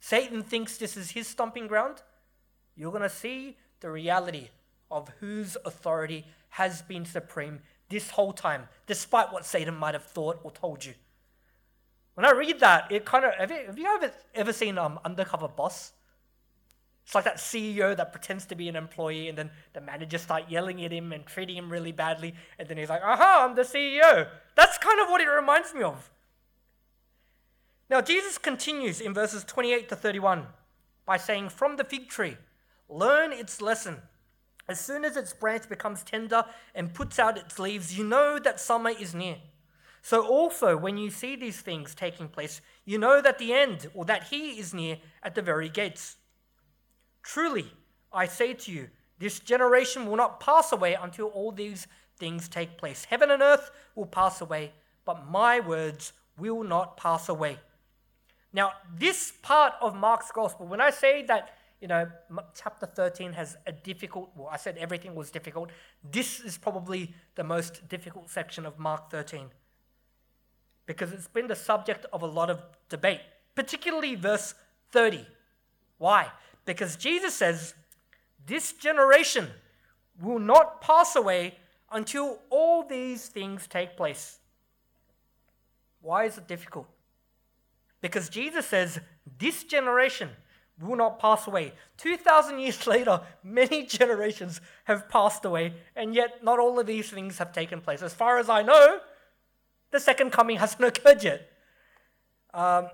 Satan 0.00 0.42
thinks 0.42 0.78
this 0.78 0.96
is 0.96 1.10
his 1.10 1.28
stomping 1.28 1.66
ground. 1.66 2.02
You're 2.80 2.92
going 2.92 3.02
to 3.02 3.10
see 3.10 3.58
the 3.80 3.90
reality 3.90 4.48
of 4.90 5.10
whose 5.20 5.58
authority 5.66 6.24
has 6.48 6.80
been 6.80 7.04
supreme 7.04 7.60
this 7.90 8.08
whole 8.08 8.32
time, 8.32 8.68
despite 8.86 9.30
what 9.34 9.44
Satan 9.44 9.76
might 9.76 9.92
have 9.92 10.04
thought 10.04 10.40
or 10.42 10.50
told 10.50 10.86
you. 10.86 10.94
When 12.14 12.24
I 12.24 12.30
read 12.30 12.58
that, 12.60 12.90
it 12.90 13.04
kind 13.04 13.26
of 13.26 13.34
have 13.34 13.50
you, 13.50 13.66
have 13.66 13.78
you 13.78 13.86
ever, 13.86 14.10
ever 14.34 14.52
seen 14.54 14.78
um, 14.78 14.98
Undercover 15.04 15.48
Boss? 15.48 15.92
It's 17.04 17.14
like 17.14 17.24
that 17.24 17.36
CEO 17.36 17.94
that 17.94 18.12
pretends 18.12 18.46
to 18.46 18.54
be 18.54 18.70
an 18.70 18.76
employee, 18.76 19.28
and 19.28 19.36
then 19.36 19.50
the 19.74 19.82
manager 19.82 20.16
start 20.16 20.44
yelling 20.48 20.82
at 20.82 20.90
him 20.90 21.12
and 21.12 21.26
treating 21.26 21.56
him 21.56 21.70
really 21.70 21.92
badly, 21.92 22.34
and 22.58 22.66
then 22.66 22.78
he's 22.78 22.88
like, 22.88 23.02
"Aha, 23.02 23.46
I'm 23.46 23.56
the 23.56 23.62
CEO." 23.62 24.26
That's 24.56 24.78
kind 24.78 25.00
of 25.00 25.10
what 25.10 25.20
it 25.20 25.26
reminds 25.26 25.74
me 25.74 25.82
of. 25.82 26.10
Now, 27.90 28.00
Jesus 28.00 28.38
continues 28.38 29.02
in 29.02 29.12
verses 29.12 29.44
28 29.44 29.90
to 29.90 29.96
31 29.96 30.46
by 31.04 31.18
saying, 31.18 31.48
From 31.48 31.76
the 31.76 31.84
fig 31.84 32.08
tree, 32.08 32.36
learn 32.90 33.32
its 33.32 33.60
lesson. 33.60 33.96
As 34.68 34.80
soon 34.80 35.04
as 35.04 35.16
its 35.16 35.32
branch 35.32 35.68
becomes 35.68 36.02
tender 36.02 36.44
and 36.74 36.94
puts 36.94 37.18
out 37.18 37.38
its 37.38 37.58
leaves, 37.58 37.96
you 37.96 38.04
know 38.04 38.38
that 38.38 38.60
summer 38.60 38.90
is 38.90 39.14
near. 39.14 39.36
So, 40.02 40.26
also, 40.26 40.76
when 40.76 40.96
you 40.96 41.10
see 41.10 41.36
these 41.36 41.60
things 41.60 41.94
taking 41.94 42.28
place, 42.28 42.60
you 42.84 42.98
know 42.98 43.20
that 43.20 43.38
the 43.38 43.52
end, 43.52 43.88
or 43.94 44.04
that 44.06 44.24
he 44.24 44.58
is 44.58 44.72
near 44.72 44.98
at 45.22 45.34
the 45.34 45.42
very 45.42 45.68
gates. 45.68 46.16
Truly, 47.22 47.66
I 48.12 48.26
say 48.26 48.54
to 48.54 48.72
you, 48.72 48.88
this 49.18 49.38
generation 49.40 50.06
will 50.06 50.16
not 50.16 50.40
pass 50.40 50.72
away 50.72 50.94
until 50.94 51.26
all 51.26 51.52
these 51.52 51.86
things 52.16 52.48
take 52.48 52.78
place. 52.78 53.04
Heaven 53.04 53.30
and 53.30 53.42
earth 53.42 53.70
will 53.94 54.06
pass 54.06 54.40
away, 54.40 54.72
but 55.04 55.28
my 55.28 55.60
words 55.60 56.12
will 56.38 56.62
not 56.62 56.96
pass 56.96 57.28
away. 57.28 57.58
Now, 58.52 58.72
this 58.92 59.32
part 59.42 59.74
of 59.80 59.94
Mark's 59.94 60.32
gospel, 60.32 60.66
when 60.66 60.80
I 60.80 60.90
say 60.90 61.22
that, 61.24 61.50
you 61.80 61.88
know, 61.88 62.06
chapter 62.54 62.86
13 62.86 63.32
has 63.32 63.56
a 63.66 63.72
difficult, 63.72 64.30
well, 64.36 64.48
I 64.52 64.58
said 64.58 64.76
everything 64.76 65.14
was 65.14 65.30
difficult. 65.30 65.70
This 66.10 66.40
is 66.40 66.58
probably 66.58 67.14
the 67.36 67.44
most 67.44 67.88
difficult 67.88 68.28
section 68.28 68.66
of 68.66 68.78
Mark 68.78 69.10
13 69.10 69.46
because 70.84 71.12
it's 71.12 71.28
been 71.28 71.46
the 71.46 71.56
subject 71.56 72.04
of 72.12 72.22
a 72.22 72.26
lot 72.26 72.50
of 72.50 72.62
debate, 72.88 73.20
particularly 73.54 74.14
verse 74.14 74.54
30. 74.90 75.24
Why? 75.98 76.26
Because 76.64 76.96
Jesus 76.96 77.34
says, 77.34 77.74
This 78.46 78.72
generation 78.72 79.48
will 80.20 80.38
not 80.38 80.80
pass 80.80 81.16
away 81.16 81.54
until 81.92 82.40
all 82.50 82.82
these 82.82 83.28
things 83.28 83.66
take 83.66 83.96
place. 83.96 84.38
Why 86.02 86.24
is 86.24 86.36
it 86.36 86.46
difficult? 86.46 86.88
Because 88.00 88.28
Jesus 88.28 88.66
says, 88.66 88.98
This 89.38 89.64
generation 89.64 90.30
will 90.80 90.96
not 90.96 91.18
pass 91.18 91.46
away. 91.46 91.72
2,000 91.98 92.58
years 92.58 92.86
later, 92.86 93.20
many 93.42 93.84
generations 93.84 94.60
have 94.84 95.08
passed 95.08 95.44
away, 95.44 95.74
and 95.94 96.14
yet 96.14 96.42
not 96.42 96.58
all 96.58 96.78
of 96.78 96.86
these 96.86 97.10
things 97.10 97.38
have 97.38 97.52
taken 97.52 97.80
place. 97.80 98.02
As 98.02 98.14
far 98.14 98.38
as 98.38 98.48
I 98.48 98.62
know, 98.62 99.00
the 99.90 100.00
second 100.00 100.30
coming 100.30 100.56
hasn't 100.64 100.84
occurred 100.84 101.22
yet. 101.22 101.50
Um, 102.52 102.88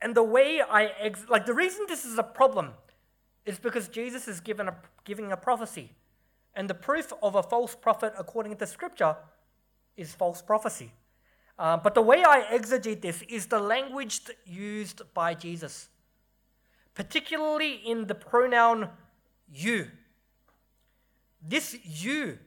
and 0.00 0.14
the 0.14 0.22
way 0.22 0.60
I, 0.60 0.86
ex- 1.00 1.26
like, 1.28 1.46
the 1.46 1.54
reason 1.54 1.86
this 1.88 2.04
is 2.04 2.18
a 2.18 2.22
problem 2.22 2.70
is 3.44 3.58
because 3.58 3.88
Jesus 3.88 4.28
is 4.28 4.40
given 4.40 4.68
a, 4.68 4.76
giving 5.04 5.32
a 5.32 5.36
prophecy. 5.36 5.92
And 6.54 6.68
the 6.68 6.74
proof 6.74 7.12
of 7.22 7.34
a 7.34 7.42
false 7.42 7.74
prophet, 7.74 8.12
according 8.18 8.56
to 8.56 8.66
Scripture, 8.66 9.16
is 9.96 10.14
false 10.14 10.42
prophecy. 10.42 10.92
Uh, 11.58 11.76
but 11.76 11.94
the 11.94 12.02
way 12.02 12.24
I 12.24 12.42
exegete 12.52 13.00
this 13.00 13.22
is 13.22 13.46
the 13.46 13.60
language 13.60 14.20
used 14.44 15.02
by 15.14 15.34
Jesus, 15.34 15.88
particularly 16.94 17.74
in 17.74 18.06
the 18.06 18.14
pronoun 18.14 18.88
you. 19.50 19.88
This 21.40 21.76
you 21.84 22.38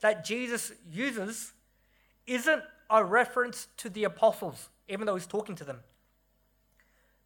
that 0.00 0.24
Jesus 0.24 0.72
uses 0.90 1.52
isn't 2.26 2.62
a 2.90 3.04
reference 3.04 3.68
to 3.78 3.90
the 3.90 4.04
apostles, 4.04 4.68
even 4.88 5.06
though 5.06 5.16
he's 5.16 5.26
talking 5.26 5.54
to 5.56 5.64
them. 5.64 5.80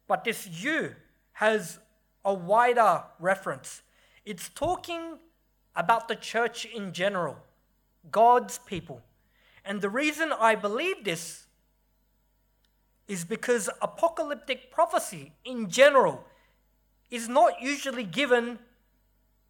But 0.07 0.23
this 0.23 0.47
you 0.47 0.95
has 1.33 1.79
a 2.25 2.33
wider 2.33 3.03
reference. 3.19 3.81
It's 4.25 4.49
talking 4.49 5.17
about 5.75 6.07
the 6.07 6.15
church 6.15 6.65
in 6.65 6.93
general, 6.93 7.37
God's 8.11 8.59
people. 8.59 9.01
And 9.65 9.81
the 9.81 9.89
reason 9.89 10.33
I 10.37 10.55
believe 10.55 11.03
this 11.03 11.47
is 13.07 13.25
because 13.25 13.69
apocalyptic 13.81 14.71
prophecy 14.71 15.33
in 15.43 15.69
general 15.69 16.23
is 17.13 17.29
not 17.29 17.61
usually 17.61 18.03
given 18.03 18.57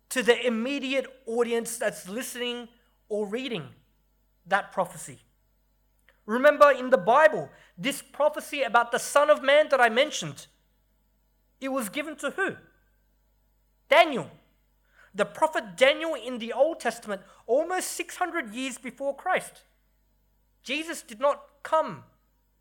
to 0.10 0.22
the 0.22 0.46
immediate 0.46 1.08
audience 1.26 1.78
that's 1.78 2.10
listening 2.10 2.68
or 3.08 3.26
reading 3.26 3.70
that 4.46 4.74
prophecy. 4.74 5.20
Remember 6.26 6.72
in 6.72 6.90
the 6.90 6.98
Bible, 6.98 7.50
this 7.78 8.02
prophecy 8.02 8.64
about 8.64 8.92
the 8.92 9.00
Son 9.00 9.30
of 9.30 9.42
Man 9.42 9.70
that 9.70 9.80
I 9.80 9.88
mentioned, 9.88 10.48
it 11.62 11.70
was 11.70 11.88
given 11.88 12.18
to 12.18 12.32
who? 12.32 12.58
Daniel. 13.88 14.30
The 15.16 15.26
prophet 15.26 15.78
Daniel 15.78 16.16
in 16.16 16.40
the 16.40 16.52
Old 16.52 16.82
Testament, 16.82 17.22
almost 17.48 17.92
600 17.92 18.54
years 18.54 18.78
before 18.78 19.16
Christ. 19.16 19.62
Jesus 20.64 21.02
did 21.02 21.22
not 21.22 21.42
come. 21.64 22.04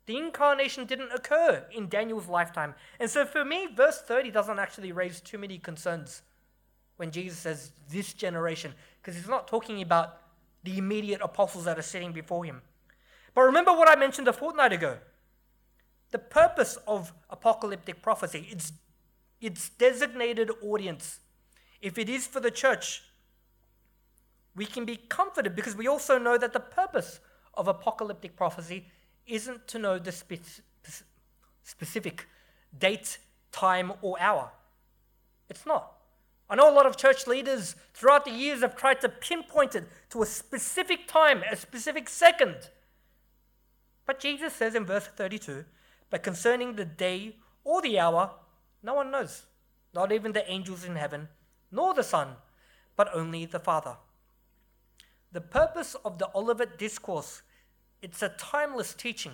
The 0.05 0.17
incarnation 0.17 0.85
didn't 0.85 1.11
occur 1.13 1.65
in 1.71 1.87
Daniel's 1.87 2.27
lifetime. 2.27 2.75
And 2.99 3.09
so 3.09 3.25
for 3.25 3.45
me, 3.45 3.67
verse 3.73 4.01
30 4.01 4.31
doesn't 4.31 4.59
actually 4.59 4.91
raise 4.91 5.21
too 5.21 5.37
many 5.37 5.57
concerns 5.57 6.21
when 6.97 7.11
Jesus 7.11 7.39
says 7.39 7.71
this 7.89 8.13
generation, 8.13 8.73
because 9.01 9.15
he's 9.15 9.29
not 9.29 9.47
talking 9.47 9.81
about 9.81 10.17
the 10.63 10.77
immediate 10.77 11.21
apostles 11.21 11.65
that 11.65 11.79
are 11.79 11.83
sitting 11.83 12.11
before 12.11 12.45
him. 12.45 12.61
But 13.33 13.41
remember 13.41 13.71
what 13.71 13.89
I 13.89 13.95
mentioned 13.95 14.27
a 14.27 14.33
fortnight 14.33 14.73
ago. 14.73 14.97
The 16.11 16.19
purpose 16.19 16.77
of 16.87 17.11
apocalyptic 17.29 18.01
prophecy, 18.01 18.47
its, 18.51 18.73
its 19.41 19.69
designated 19.69 20.51
audience, 20.61 21.19
if 21.81 21.97
it 21.97 22.07
is 22.07 22.27
for 22.27 22.39
the 22.39 22.51
church, 22.51 23.01
we 24.55 24.65
can 24.65 24.85
be 24.85 24.97
comforted 24.97 25.55
because 25.55 25.75
we 25.75 25.87
also 25.87 26.19
know 26.19 26.37
that 26.37 26.53
the 26.53 26.59
purpose 26.59 27.19
of 27.55 27.67
apocalyptic 27.67 28.35
prophecy 28.35 28.85
isn't 29.27 29.67
to 29.67 29.79
know 29.79 29.99
the 29.99 30.11
spe- 30.11 30.61
specific 31.63 32.27
date, 32.77 33.17
time, 33.51 33.93
or 34.01 34.19
hour. 34.19 34.51
It's 35.49 35.65
not. 35.65 35.93
I 36.49 36.55
know 36.55 36.69
a 36.69 36.75
lot 36.75 36.85
of 36.85 36.97
church 36.97 37.25
leaders 37.25 37.75
throughout 37.93 38.25
the 38.25 38.31
years 38.31 38.61
have 38.61 38.75
tried 38.75 39.01
to 39.01 39.09
pinpoint 39.09 39.75
it 39.75 39.87
to 40.09 40.21
a 40.21 40.25
specific 40.25 41.07
time, 41.07 41.43
a 41.49 41.55
specific 41.55 42.09
second. 42.09 42.69
But 44.05 44.19
Jesus 44.19 44.53
says 44.53 44.75
in 44.75 44.85
verse 44.85 45.07
32 45.07 45.65
But 46.09 46.23
concerning 46.23 46.75
the 46.75 46.85
day 46.85 47.37
or 47.63 47.81
the 47.81 47.99
hour, 47.99 48.31
no 48.81 48.93
one 48.93 49.11
knows, 49.11 49.43
not 49.93 50.11
even 50.11 50.33
the 50.33 50.49
angels 50.51 50.83
in 50.83 50.95
heaven, 50.95 51.29
nor 51.71 51.93
the 51.93 52.03
Son, 52.03 52.35
but 52.95 53.09
only 53.13 53.45
the 53.45 53.59
Father. 53.59 53.95
The 55.31 55.41
purpose 55.41 55.95
of 56.05 56.19
the 56.19 56.29
Olivet 56.35 56.77
Discourse, 56.77 57.41
it's 58.03 58.21
a 58.21 58.29
timeless 58.29 58.93
teaching 58.93 59.31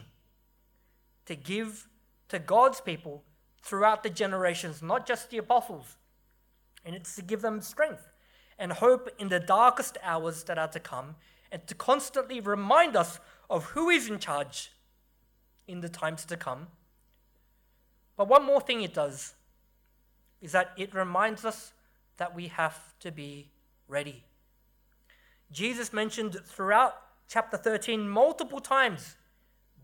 to 1.26 1.36
give 1.36 1.88
to 2.30 2.38
God's 2.38 2.80
people 2.80 3.24
throughout 3.64 4.04
the 4.04 4.10
generations, 4.12 4.82
not 4.82 5.08
just 5.08 5.32
the 5.32 5.40
apostles. 5.40 5.98
And 6.86 6.96
it's 6.96 7.16
to 7.16 7.24
give 7.24 7.42
them 7.42 7.62
strength 7.62 8.08
and 8.60 8.72
hope 8.72 9.10
in 9.18 9.30
the 9.30 9.40
darkest 9.40 9.98
hours 10.04 10.44
that 10.44 10.58
are 10.58 10.68
to 10.68 10.80
come, 10.80 11.16
and 11.52 11.66
to 11.66 11.74
constantly 11.74 12.40
remind 12.40 12.96
us 12.96 13.20
of 13.50 13.66
who 13.66 13.90
is 13.90 14.08
in 14.08 14.20
charge 14.20 14.72
in 15.68 15.82
the 15.82 15.90
times 15.90 16.26
to 16.26 16.38
come. 16.38 16.68
But 18.18 18.28
one 18.28 18.46
more 18.46 18.62
thing 18.62 18.82
it 18.82 18.94
does 18.94 19.34
is 20.42 20.52
that 20.52 20.74
it 20.78 20.94
reminds 20.94 21.44
us 21.44 21.74
that 22.18 22.36
we 22.36 22.48
have 22.48 22.78
to 23.00 23.12
be 23.12 23.50
ready. 23.88 24.24
Jesus 25.52 25.92
mentioned 25.92 26.38
throughout 26.46 26.96
chapter 27.30 27.56
13 27.56 28.10
multiple 28.10 28.60
times 28.60 29.16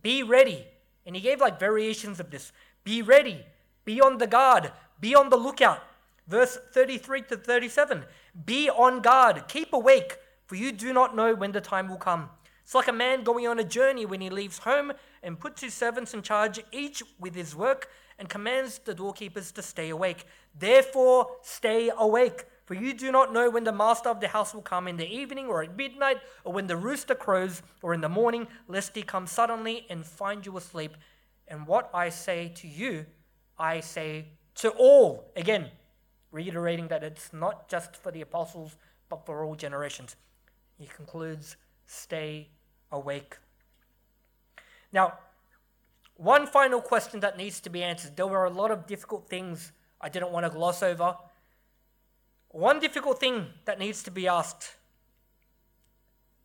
be 0.01 0.21
ready. 0.21 0.65
And 1.05 1.15
he 1.15 1.21
gave 1.21 1.39
like 1.39 1.59
variations 1.59 2.19
of 2.19 2.31
this 2.31 2.51
be 2.83 3.01
ready, 3.01 3.45
be 3.85 4.01
on 4.01 4.17
the 4.17 4.27
guard, 4.27 4.71
be 4.99 5.15
on 5.15 5.29
the 5.29 5.37
lookout. 5.37 5.81
Verse 6.27 6.57
33 6.73 7.21
to 7.23 7.37
37 7.37 8.05
Be 8.45 8.69
on 8.69 9.01
guard, 9.01 9.47
keep 9.47 9.71
awake, 9.73 10.17
for 10.45 10.55
you 10.55 10.71
do 10.71 10.91
not 10.91 11.15
know 11.15 11.33
when 11.33 11.51
the 11.51 11.61
time 11.61 11.87
will 11.87 11.97
come. 11.97 12.29
It's 12.63 12.73
like 12.73 12.87
a 12.87 12.93
man 12.93 13.23
going 13.23 13.47
on 13.47 13.59
a 13.59 13.63
journey 13.63 14.07
when 14.07 14.21
he 14.21 14.29
leaves 14.31 14.59
home 14.59 14.91
and 15.21 15.39
puts 15.39 15.61
his 15.61 15.75
servants 15.75 16.15
in 16.15 16.23
charge, 16.23 16.59
each 16.71 17.03
with 17.19 17.35
his 17.35 17.55
work, 17.55 17.89
and 18.17 18.27
commands 18.27 18.79
the 18.79 18.95
doorkeepers 18.95 19.51
to 19.51 19.61
stay 19.61 19.89
awake. 19.89 20.25
Therefore, 20.57 21.27
stay 21.43 21.91
awake, 21.95 22.45
for 22.65 22.73
you 22.73 22.93
do 22.93 23.11
not 23.11 23.31
know 23.31 23.49
when 23.49 23.63
the 23.63 23.71
master 23.71 24.09
of 24.09 24.19
the 24.19 24.27
house 24.27 24.53
will 24.53 24.61
come 24.61 24.87
in 24.87 24.97
the 24.97 25.07
evening 25.07 25.45
or 25.47 25.63
at 25.63 25.77
midnight, 25.77 26.17
or 26.43 26.51
when 26.51 26.67
the 26.67 26.75
rooster 26.75 27.15
crows, 27.15 27.61
or 27.81 27.93
in 27.93 28.01
the 28.01 28.09
morning, 28.09 28.47
lest 28.67 28.95
he 28.95 29.03
come 29.03 29.27
suddenly 29.27 29.85
and 29.89 30.05
find 30.05 30.45
you 30.45 30.57
asleep. 30.57 30.97
And 31.47 31.67
what 31.67 31.89
I 31.93 32.09
say 32.09 32.51
to 32.55 32.67
you, 32.67 33.05
I 33.57 33.79
say 33.81 34.29
to 34.55 34.69
all. 34.71 35.31
Again, 35.35 35.69
reiterating 36.31 36.87
that 36.87 37.03
it's 37.03 37.31
not 37.31 37.69
just 37.69 37.95
for 37.95 38.11
the 38.11 38.21
apostles, 38.21 38.77
but 39.09 39.25
for 39.25 39.43
all 39.43 39.55
generations. 39.55 40.15
He 40.77 40.87
concludes, 40.87 41.55
stay 41.85 42.49
awake. 42.91 43.37
Now, 44.91 45.19
one 46.15 46.47
final 46.47 46.81
question 46.81 47.19
that 47.19 47.37
needs 47.37 47.59
to 47.61 47.69
be 47.69 47.83
answered. 47.83 48.15
There 48.15 48.27
were 48.27 48.45
a 48.45 48.49
lot 48.49 48.71
of 48.71 48.87
difficult 48.87 49.29
things 49.29 49.71
I 50.01 50.09
didn't 50.09 50.31
want 50.31 50.45
to 50.45 50.49
gloss 50.49 50.81
over. 50.81 51.15
One 52.55 52.79
difficult 52.79 53.19
thing 53.19 53.47
that 53.65 53.79
needs 53.79 54.01
to 54.03 54.11
be 54.11 54.29
asked. 54.29 54.77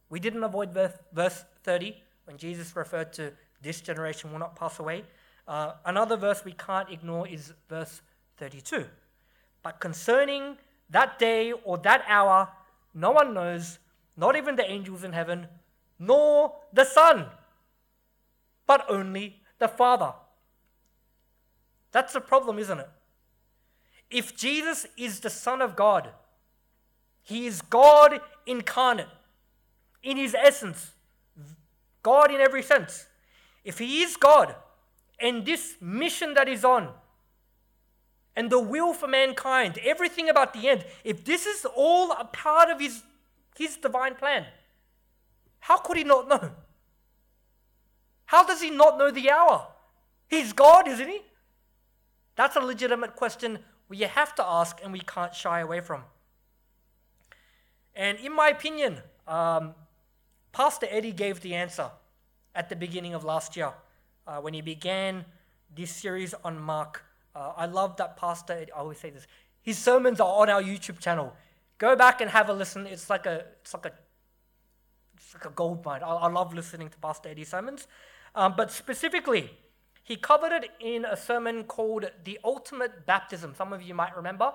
We 0.08 0.18
didn't 0.18 0.42
avoid 0.42 0.72
verse 0.72 1.44
30 1.62 1.94
when 2.24 2.36
Jesus 2.36 2.74
referred 2.74 3.12
to 3.12 3.32
this 3.62 3.80
generation 3.80 4.32
will 4.32 4.40
not 4.40 4.56
pass 4.56 4.80
away. 4.80 5.04
Uh, 5.46 5.74
another 5.84 6.16
verse 6.16 6.44
we 6.44 6.50
can't 6.50 6.90
ignore 6.90 7.28
is 7.28 7.52
verse 7.68 8.02
32. 8.38 8.86
But 9.62 9.78
concerning 9.78 10.56
that 10.88 11.20
day 11.20 11.52
or 11.52 11.78
that 11.78 12.02
hour, 12.08 12.48
no 12.92 13.12
one 13.12 13.32
knows, 13.32 13.78
not 14.16 14.34
even 14.34 14.56
the 14.56 14.68
angels 14.68 15.04
in 15.04 15.12
heaven, 15.12 15.46
nor 15.96 16.56
the 16.72 16.84
Son, 16.84 17.26
but 18.66 18.84
only 18.88 19.42
the 19.60 19.68
Father. 19.68 20.14
That's 21.92 22.14
the 22.14 22.20
problem, 22.20 22.58
isn't 22.58 22.80
it? 22.80 22.88
If 24.10 24.36
Jesus 24.36 24.86
is 24.96 25.20
the 25.20 25.30
Son 25.30 25.62
of 25.62 25.76
God, 25.76 26.10
He 27.22 27.46
is 27.46 27.62
God 27.62 28.20
incarnate 28.46 29.06
in 30.02 30.16
His 30.16 30.34
essence, 30.34 30.92
God 32.02 32.32
in 32.32 32.40
every 32.40 32.62
sense. 32.62 33.06
If 33.64 33.78
He 33.78 34.02
is 34.02 34.16
God, 34.16 34.54
and 35.20 35.44
this 35.44 35.76
mission 35.80 36.34
that 36.34 36.48
He's 36.48 36.64
on, 36.64 36.88
and 38.34 38.50
the 38.50 38.60
will 38.60 38.94
for 38.94 39.06
mankind, 39.06 39.78
everything 39.84 40.28
about 40.28 40.54
the 40.54 40.68
end, 40.68 40.84
if 41.04 41.24
this 41.24 41.46
is 41.46 41.66
all 41.76 42.12
a 42.12 42.24
part 42.24 42.70
of 42.70 42.80
His, 42.80 43.02
his 43.56 43.76
divine 43.76 44.14
plan, 44.14 44.46
how 45.60 45.76
could 45.78 45.98
he 45.98 46.04
not 46.04 46.26
know? 46.26 46.50
How 48.24 48.44
does 48.44 48.62
he 48.62 48.70
not 48.70 48.98
know 48.98 49.10
the 49.10 49.30
hour? 49.30 49.66
He's 50.28 50.52
God, 50.52 50.88
isn't 50.88 51.08
he? 51.08 51.20
That's 52.36 52.56
a 52.56 52.60
legitimate 52.60 53.14
question 53.16 53.58
we 53.90 53.98
have 53.98 54.34
to 54.36 54.46
ask 54.46 54.78
and 54.82 54.92
we 54.92 55.00
can't 55.00 55.34
shy 55.34 55.60
away 55.60 55.80
from. 55.80 56.04
And 57.94 58.18
in 58.20 58.32
my 58.34 58.48
opinion, 58.48 58.98
um, 59.26 59.74
Pastor 60.52 60.86
Eddie 60.88 61.12
gave 61.12 61.40
the 61.40 61.54
answer 61.54 61.90
at 62.54 62.68
the 62.68 62.76
beginning 62.76 63.14
of 63.14 63.24
last 63.24 63.56
year 63.56 63.72
uh, 64.26 64.38
when 64.38 64.54
he 64.54 64.62
began 64.62 65.24
this 65.74 65.90
series 65.90 66.34
on 66.44 66.58
Mark. 66.58 67.02
Uh, 67.34 67.52
I 67.56 67.66
love 67.66 67.96
that 67.96 68.16
Pastor, 68.16 68.52
Eddie, 68.52 68.72
I 68.72 68.78
always 68.78 68.98
say 68.98 69.10
this, 69.10 69.26
his 69.60 69.76
sermons 69.76 70.20
are 70.20 70.40
on 70.40 70.48
our 70.48 70.62
YouTube 70.62 71.00
channel. 71.00 71.34
Go 71.78 71.96
back 71.96 72.20
and 72.20 72.30
have 72.30 72.48
a 72.48 72.52
listen. 72.52 72.86
It's 72.86 73.10
like 73.10 73.26
a, 73.26 73.44
it's 73.60 73.74
like 73.74 73.86
a 73.86 73.92
it's 75.16 75.34
like 75.34 75.44
a 75.44 75.50
gold 75.50 75.84
mine. 75.84 76.02
I, 76.02 76.14
I 76.14 76.28
love 76.28 76.54
listening 76.54 76.88
to 76.90 76.98
Pastor 76.98 77.28
Eddie's 77.28 77.48
sermons. 77.48 77.86
Um, 78.34 78.54
but 78.56 78.70
specifically, 78.70 79.50
he 80.02 80.16
covered 80.16 80.52
it 80.52 80.70
in 80.80 81.04
a 81.04 81.16
sermon 81.16 81.64
called 81.64 82.10
The 82.24 82.38
Ultimate 82.44 83.06
Baptism. 83.06 83.54
Some 83.54 83.72
of 83.72 83.82
you 83.82 83.94
might 83.94 84.16
remember. 84.16 84.52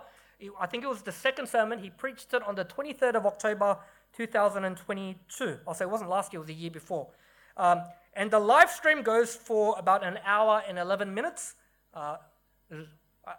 I 0.60 0.68
think 0.68 0.84
it 0.84 0.88
was 0.88 1.02
the 1.02 1.12
second 1.12 1.48
sermon. 1.48 1.80
He 1.80 1.90
preached 1.90 2.34
it 2.34 2.44
on 2.44 2.56
the 2.56 2.66
23rd 2.66 3.16
of 3.16 3.26
October 3.26 3.78
2022. 4.18 5.60
I'll 5.68 5.74
say 5.74 5.86
it 5.86 5.90
wasn't 5.90 6.10
last 6.10 6.34
year, 6.34 6.40
it 6.40 6.42
was 6.42 6.48
the 6.48 6.54
year 6.54 6.72
before. 6.72 7.08
Um, 7.58 7.84
and 8.14 8.32
the 8.32 8.40
live 8.40 8.70
stream 8.70 9.02
goes 9.02 9.36
for 9.36 9.76
about 9.78 10.04
an 10.04 10.20
hour 10.26 10.62
and 10.68 10.78
11 10.78 11.14
minutes. 11.14 11.56
Uh, 11.94 12.18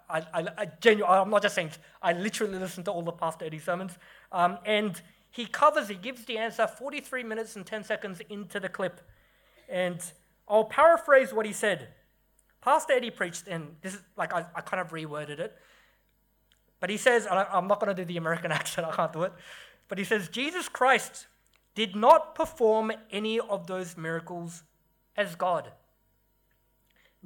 I, 0.08 0.22
I, 0.32 0.40
I, 0.58 0.68
I 0.82 1.20
I'm 1.20 1.30
not 1.30 1.42
just 1.42 1.54
saying, 1.54 1.70
I 2.02 2.12
literally 2.12 2.58
listen 2.58 2.84
to 2.84 2.90
all 2.90 3.02
the 3.02 3.12
past 3.12 3.42
Eddie 3.42 3.58
sermons. 3.58 3.92
Um, 4.32 4.58
and 4.64 5.00
he 5.30 5.46
covers, 5.46 5.88
he 5.88 5.94
gives 5.94 6.24
the 6.24 6.38
answer 6.38 6.66
43 6.66 7.22
minutes 7.22 7.56
and 7.56 7.66
10 7.66 7.84
seconds 7.84 8.20
into 8.28 8.60
the 8.60 8.68
clip. 8.68 9.00
And 9.68 10.00
I'll 10.48 10.64
paraphrase 10.64 11.32
what 11.32 11.46
he 11.46 11.52
said. 11.52 11.88
Pastor 12.60 12.94
Eddie 12.94 13.10
preached, 13.10 13.48
and 13.48 13.76
this 13.82 13.94
is 13.94 14.02
like 14.16 14.32
I, 14.32 14.44
I 14.54 14.60
kind 14.60 14.80
of 14.80 14.90
reworded 14.90 15.38
it. 15.38 15.56
But 16.80 16.90
he 16.90 16.96
says, 16.96 17.26
and 17.26 17.38
I, 17.38 17.46
I'm 17.52 17.66
not 17.66 17.80
going 17.80 17.94
to 17.94 18.02
do 18.02 18.04
the 18.04 18.16
American 18.16 18.52
accent, 18.60 18.86
I 18.86 18.94
can't 18.94 19.12
do 19.12 19.22
it. 19.22 19.32
But 19.88 19.98
he 19.98 20.04
says, 20.04 20.28
Jesus 20.28 20.68
Christ 20.68 21.26
did 21.74 21.94
not 21.94 22.34
perform 22.34 22.92
any 23.10 23.38
of 23.38 23.66
those 23.66 23.96
miracles 23.96 24.62
as 25.16 25.34
God. 25.34 25.70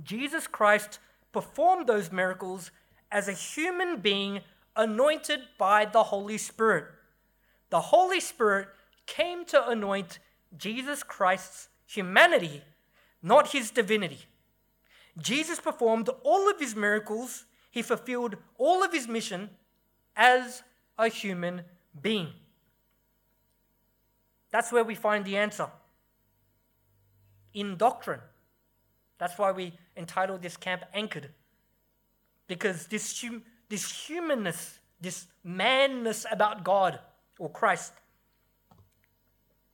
Jesus 0.03 0.47
Christ 0.47 0.99
performed 1.33 1.87
those 1.87 2.11
miracles 2.11 2.71
as 3.11 3.29
a 3.29 3.33
human 3.33 4.01
being 4.01 4.41
anointed 4.77 5.41
by 5.59 5.85
the 5.85 6.05
Holy 6.05 6.39
Spirit. 6.39 6.87
The 7.71 7.81
Holy 7.81 8.21
Spirit 8.21 8.69
came 9.07 9.45
to 9.47 9.69
anoint 9.69 10.19
Jesus 10.57 11.03
Christ's 11.03 11.69
humanity, 11.87 12.63
not 13.23 13.53
his 13.53 13.71
divinity. 13.71 14.27
Jesus 15.19 15.61
performed 15.61 16.09
all 16.23 16.49
of 16.51 16.59
his 16.59 16.75
miracles, 16.75 17.45
he 17.71 17.83
fulfilled 17.83 18.37
all 18.59 18.83
of 18.83 18.93
his 18.93 19.07
mission 19.07 19.51
as 20.17 20.63
a 20.99 21.09
human 21.09 21.63
being. 22.01 22.29
That's 24.51 24.73
where 24.73 24.85
we 24.85 24.95
find 24.95 25.25
the 25.25 25.37
answer 25.37 25.69
in 27.55 27.77
doctrine. 27.77 28.21
That's 29.19 29.39
why 29.39 29.53
we 29.53 29.73
entitled 29.97 30.43
this 30.43 30.57
camp 30.57 30.83
Anchored. 30.95 31.31
Because 32.47 32.87
this, 32.87 33.21
hum- 33.23 33.43
this 33.69 34.07
humanness, 34.07 34.79
this 35.01 35.27
manness 35.45 36.27
about 36.31 36.65
God 36.65 36.99
or 37.39 37.49
Christ, 37.49 37.93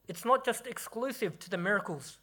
it's 0.08 0.24
not 0.24 0.44
just 0.44 0.66
exclusive 0.66 1.38
to 1.38 1.50
the 1.50 1.58
miracles. 1.58 2.18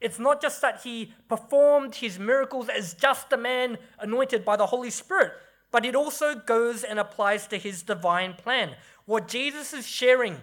It's 0.00 0.18
not 0.18 0.40
just 0.40 0.60
that 0.62 0.82
he 0.82 1.12
performed 1.28 1.96
his 1.96 2.18
miracles 2.18 2.68
as 2.68 2.94
just 2.94 3.32
a 3.32 3.36
man 3.36 3.78
anointed 3.98 4.44
by 4.44 4.56
the 4.56 4.66
Holy 4.66 4.90
Spirit, 4.90 5.32
but 5.70 5.84
it 5.84 5.96
also 5.96 6.34
goes 6.34 6.84
and 6.84 6.98
applies 6.98 7.46
to 7.48 7.58
his 7.58 7.82
divine 7.82 8.34
plan. 8.34 8.74
What 9.06 9.28
Jesus 9.28 9.72
is 9.72 9.86
sharing, 9.86 10.36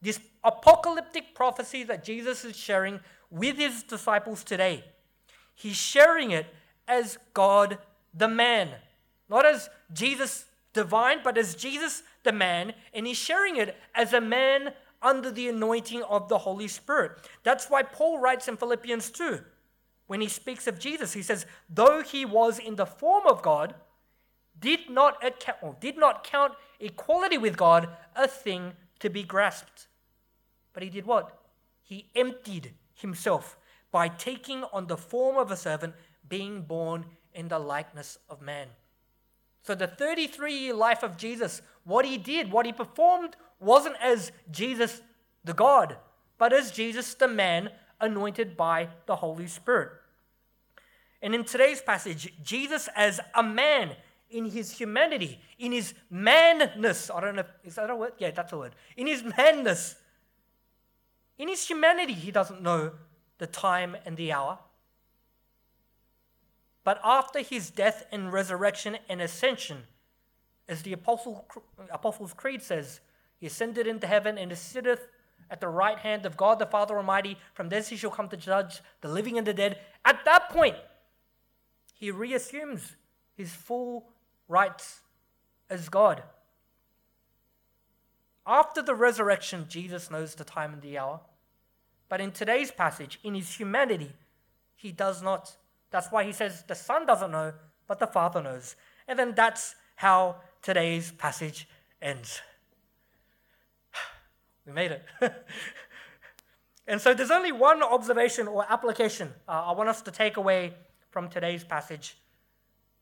this 0.00 0.20
apocalyptic 0.42 1.34
prophecy 1.34 1.84
that 1.84 2.04
Jesus 2.04 2.44
is 2.44 2.56
sharing 2.56 3.00
with 3.30 3.56
his 3.56 3.82
disciples 3.82 4.42
today, 4.42 4.84
he's 5.54 5.76
sharing 5.76 6.30
it 6.30 6.46
as 6.88 7.18
God 7.34 7.78
the 8.14 8.28
man, 8.28 8.68
not 9.28 9.44
as 9.44 9.68
Jesus 9.92 10.46
divine, 10.72 11.18
but 11.22 11.38
as 11.38 11.54
Jesus 11.54 12.02
the 12.22 12.32
man, 12.32 12.72
and 12.92 13.06
he's 13.06 13.16
sharing 13.16 13.56
it 13.56 13.76
as 13.94 14.12
a 14.12 14.20
man 14.20 14.72
under 15.04 15.30
the 15.30 15.48
anointing 15.48 16.02
of 16.04 16.28
the 16.28 16.38
Holy 16.38 16.66
Spirit. 16.66 17.12
That's 17.42 17.68
why 17.68 17.82
Paul 17.82 18.18
writes 18.18 18.48
in 18.48 18.56
Philippians 18.56 19.10
2, 19.10 19.40
when 20.06 20.20
he 20.20 20.28
speaks 20.28 20.66
of 20.66 20.78
Jesus, 20.78 21.12
he 21.12 21.22
says, 21.22 21.46
Though 21.68 22.02
he 22.02 22.24
was 22.24 22.58
in 22.58 22.76
the 22.76 22.86
form 22.86 23.26
of 23.26 23.42
God, 23.42 23.74
did 24.58 24.90
not, 24.90 25.24
account, 25.24 25.80
did 25.80 25.96
not 25.96 26.24
count 26.24 26.54
equality 26.80 27.38
with 27.38 27.56
God 27.56 27.88
a 28.14 28.28
thing 28.28 28.72
to 29.00 29.10
be 29.10 29.22
grasped. 29.22 29.88
But 30.72 30.82
he 30.82 30.90
did 30.90 31.06
what? 31.06 31.38
He 31.82 32.10
emptied 32.14 32.74
himself 32.94 33.56
by 33.90 34.08
taking 34.08 34.64
on 34.72 34.86
the 34.86 34.96
form 34.96 35.36
of 35.36 35.50
a 35.50 35.56
servant, 35.56 35.94
being 36.28 36.62
born 36.62 37.06
in 37.32 37.48
the 37.48 37.58
likeness 37.58 38.18
of 38.28 38.40
man. 38.40 38.68
So, 39.62 39.74
the 39.74 39.86
33 39.86 40.52
year 40.52 40.74
life 40.74 41.02
of 41.02 41.16
Jesus, 41.16 41.62
what 41.84 42.04
he 42.04 42.18
did, 42.18 42.52
what 42.52 42.66
he 42.66 42.72
performed, 42.72 43.36
wasn't 43.64 43.96
as 44.02 44.32
Jesus 44.50 45.00
the 45.44 45.54
God, 45.54 45.96
but 46.38 46.52
as 46.52 46.70
Jesus 46.70 47.14
the 47.14 47.28
man 47.28 47.70
anointed 48.00 48.56
by 48.56 48.88
the 49.06 49.16
Holy 49.16 49.46
Spirit. 49.46 49.92
And 51.22 51.34
in 51.34 51.44
today's 51.44 51.80
passage, 51.80 52.32
Jesus 52.42 52.88
as 52.94 53.20
a 53.34 53.42
man 53.42 53.96
in 54.30 54.46
his 54.46 54.72
humanity, 54.72 55.40
in 55.58 55.72
his 55.72 55.94
manness, 56.10 57.10
I 57.10 57.20
don't 57.20 57.36
know, 57.36 57.44
is 57.64 57.76
that 57.76 57.88
a 57.88 57.96
word? 57.96 58.12
Yeah, 58.18 58.30
that's 58.30 58.52
a 58.52 58.58
word. 58.58 58.74
In 58.96 59.06
his 59.06 59.22
manness, 59.22 59.96
in 61.38 61.48
his 61.48 61.66
humanity, 61.66 62.12
he 62.12 62.30
doesn't 62.30 62.62
know 62.62 62.92
the 63.38 63.46
time 63.46 63.96
and 64.04 64.16
the 64.16 64.32
hour. 64.32 64.58
But 66.84 67.00
after 67.02 67.40
his 67.40 67.70
death 67.70 68.04
and 68.12 68.32
resurrection 68.32 68.98
and 69.08 69.22
ascension, 69.22 69.84
as 70.68 70.82
the 70.82 70.92
Apostle, 70.92 71.46
Apostles' 71.90 72.34
Creed 72.34 72.62
says, 72.62 73.00
he 73.44 73.48
ascended 73.48 73.86
into 73.86 74.06
heaven 74.06 74.38
and 74.38 74.56
sitteth 74.56 75.06
at 75.50 75.60
the 75.60 75.68
right 75.68 75.98
hand 75.98 76.24
of 76.24 76.34
God 76.34 76.58
the 76.58 76.64
Father 76.64 76.96
Almighty. 76.96 77.36
From 77.52 77.68
thence 77.68 77.88
he 77.88 77.96
shall 77.98 78.10
come 78.10 78.30
to 78.30 78.38
judge 78.38 78.80
the 79.02 79.08
living 79.08 79.36
and 79.36 79.46
the 79.46 79.52
dead. 79.52 79.80
At 80.02 80.24
that 80.24 80.48
point, 80.48 80.76
he 81.92 82.10
reassumes 82.10 82.96
his 83.34 83.52
full 83.52 84.08
rights 84.48 85.00
as 85.68 85.90
God. 85.90 86.22
After 88.46 88.80
the 88.80 88.94
resurrection, 88.94 89.66
Jesus 89.68 90.10
knows 90.10 90.34
the 90.34 90.44
time 90.44 90.72
and 90.72 90.80
the 90.80 90.96
hour. 90.96 91.20
But 92.08 92.22
in 92.22 92.30
today's 92.30 92.70
passage, 92.70 93.20
in 93.22 93.34
his 93.34 93.56
humanity, 93.56 94.14
he 94.74 94.90
does 94.90 95.20
not. 95.20 95.54
That's 95.90 96.10
why 96.10 96.24
he 96.24 96.32
says 96.32 96.64
the 96.66 96.74
Son 96.74 97.04
doesn't 97.04 97.30
know, 97.30 97.52
but 97.86 97.98
the 97.98 98.06
Father 98.06 98.42
knows. 98.42 98.74
And 99.06 99.18
then 99.18 99.34
that's 99.34 99.74
how 99.96 100.36
today's 100.62 101.12
passage 101.12 101.68
ends. 102.00 102.40
We 104.66 104.72
made 104.72 104.92
it. 104.92 105.04
and 106.86 107.00
so 107.00 107.14
there's 107.14 107.30
only 107.30 107.52
one 107.52 107.82
observation 107.82 108.48
or 108.48 108.64
application 108.70 109.32
uh, 109.48 109.64
I 109.66 109.72
want 109.72 109.88
us 109.88 110.02
to 110.02 110.10
take 110.10 110.36
away 110.36 110.74
from 111.10 111.28
today's 111.28 111.64
passage 111.64 112.16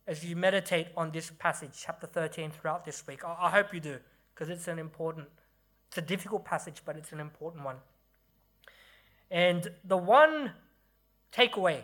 as 0.06 0.24
you 0.24 0.34
meditate 0.34 0.88
on 0.96 1.12
this 1.12 1.30
passage, 1.38 1.70
chapter 1.74 2.06
13, 2.06 2.50
throughout 2.50 2.84
this 2.84 3.06
week. 3.06 3.24
I, 3.24 3.36
I 3.42 3.50
hope 3.50 3.72
you 3.72 3.80
do, 3.80 3.98
because 4.34 4.48
it's 4.48 4.66
an 4.66 4.78
important, 4.78 5.28
it's 5.88 5.98
a 5.98 6.02
difficult 6.02 6.44
passage, 6.44 6.82
but 6.84 6.96
it's 6.96 7.12
an 7.12 7.20
important 7.20 7.64
one. 7.64 7.76
And 9.30 9.70
the 9.84 9.96
one 9.96 10.52
takeaway 11.32 11.82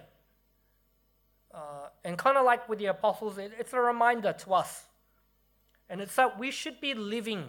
uh, 1.55 1.89
and 2.05 2.19
kind 2.19 2.37
of 2.37 2.45
like 2.45 2.69
with 2.69 2.79
the 2.79 2.87
apostles, 2.87 3.39
it, 3.39 3.53
it's 3.59 3.73
a 3.73 3.81
reminder 3.81 4.33
to 4.33 4.55
us. 4.55 4.85
And 5.89 6.01
it's 6.01 6.15
that 6.17 6.39
we 6.39 6.51
should 6.51 6.81
be 6.81 6.95
living 6.95 7.45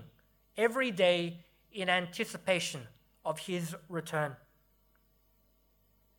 every 0.58 0.92
day 0.92 1.40
in 1.72 1.90
anticipation 1.90 2.82
of 3.26 3.40
his 3.40 3.76
return. 3.88 4.36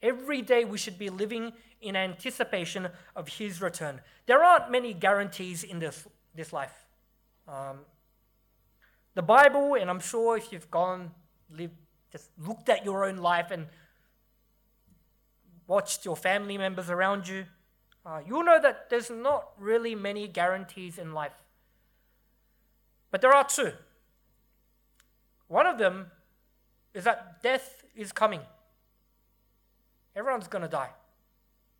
Every 0.03 0.43
day 0.43 0.65
we 0.65 0.79
should 0.79 0.99
be 0.99 1.11
living 1.11 1.53
in 1.81 1.97
anticipation 1.97 2.89
of 3.15 3.29
his 3.29 3.61
return. 3.61 4.01
There 4.27 4.43
aren't 4.43 4.71
many 4.71 4.95
guarantees 4.95 5.63
in 5.63 5.79
this, 5.79 6.07
this 6.35 6.53
life. 6.53 6.73
Um, 7.49 7.81
the 9.15 9.23
Bible, 9.23 9.75
and 9.75 9.91
I'm 9.91 10.01
sure 10.01 10.37
if 10.37 10.53
you've 10.53 10.71
gone, 10.71 11.11
lived, 11.51 11.75
just 12.13 12.31
looked 12.39 12.69
at 12.69 12.85
your 12.85 13.05
own 13.05 13.19
life 13.19 13.51
and 13.51 13.67
watched 15.67 16.05
your 16.05 16.17
family 16.17 16.57
members 16.57 16.91
around 16.91 17.29
you, 17.29 17.45
uh, 18.07 18.21
you'll 18.27 18.45
know 18.45 18.61
that 18.61 18.89
there's 18.89 19.11
not 19.11 19.51
really 19.59 19.95
many 19.95 20.27
guarantees 20.27 20.99
in 20.99 21.13
life. 21.13 21.35
But 23.11 23.21
there 23.21 23.33
are 23.33 23.45
two. 23.45 23.73
One 25.51 25.67
of 25.67 25.79
them 25.79 26.07
is 26.95 27.03
that 27.03 27.43
death 27.43 27.83
is 27.97 28.13
coming. 28.13 28.41
Everyone's 30.15 30.47
going 30.47 30.63
to 30.63 30.69
die. 30.69 30.91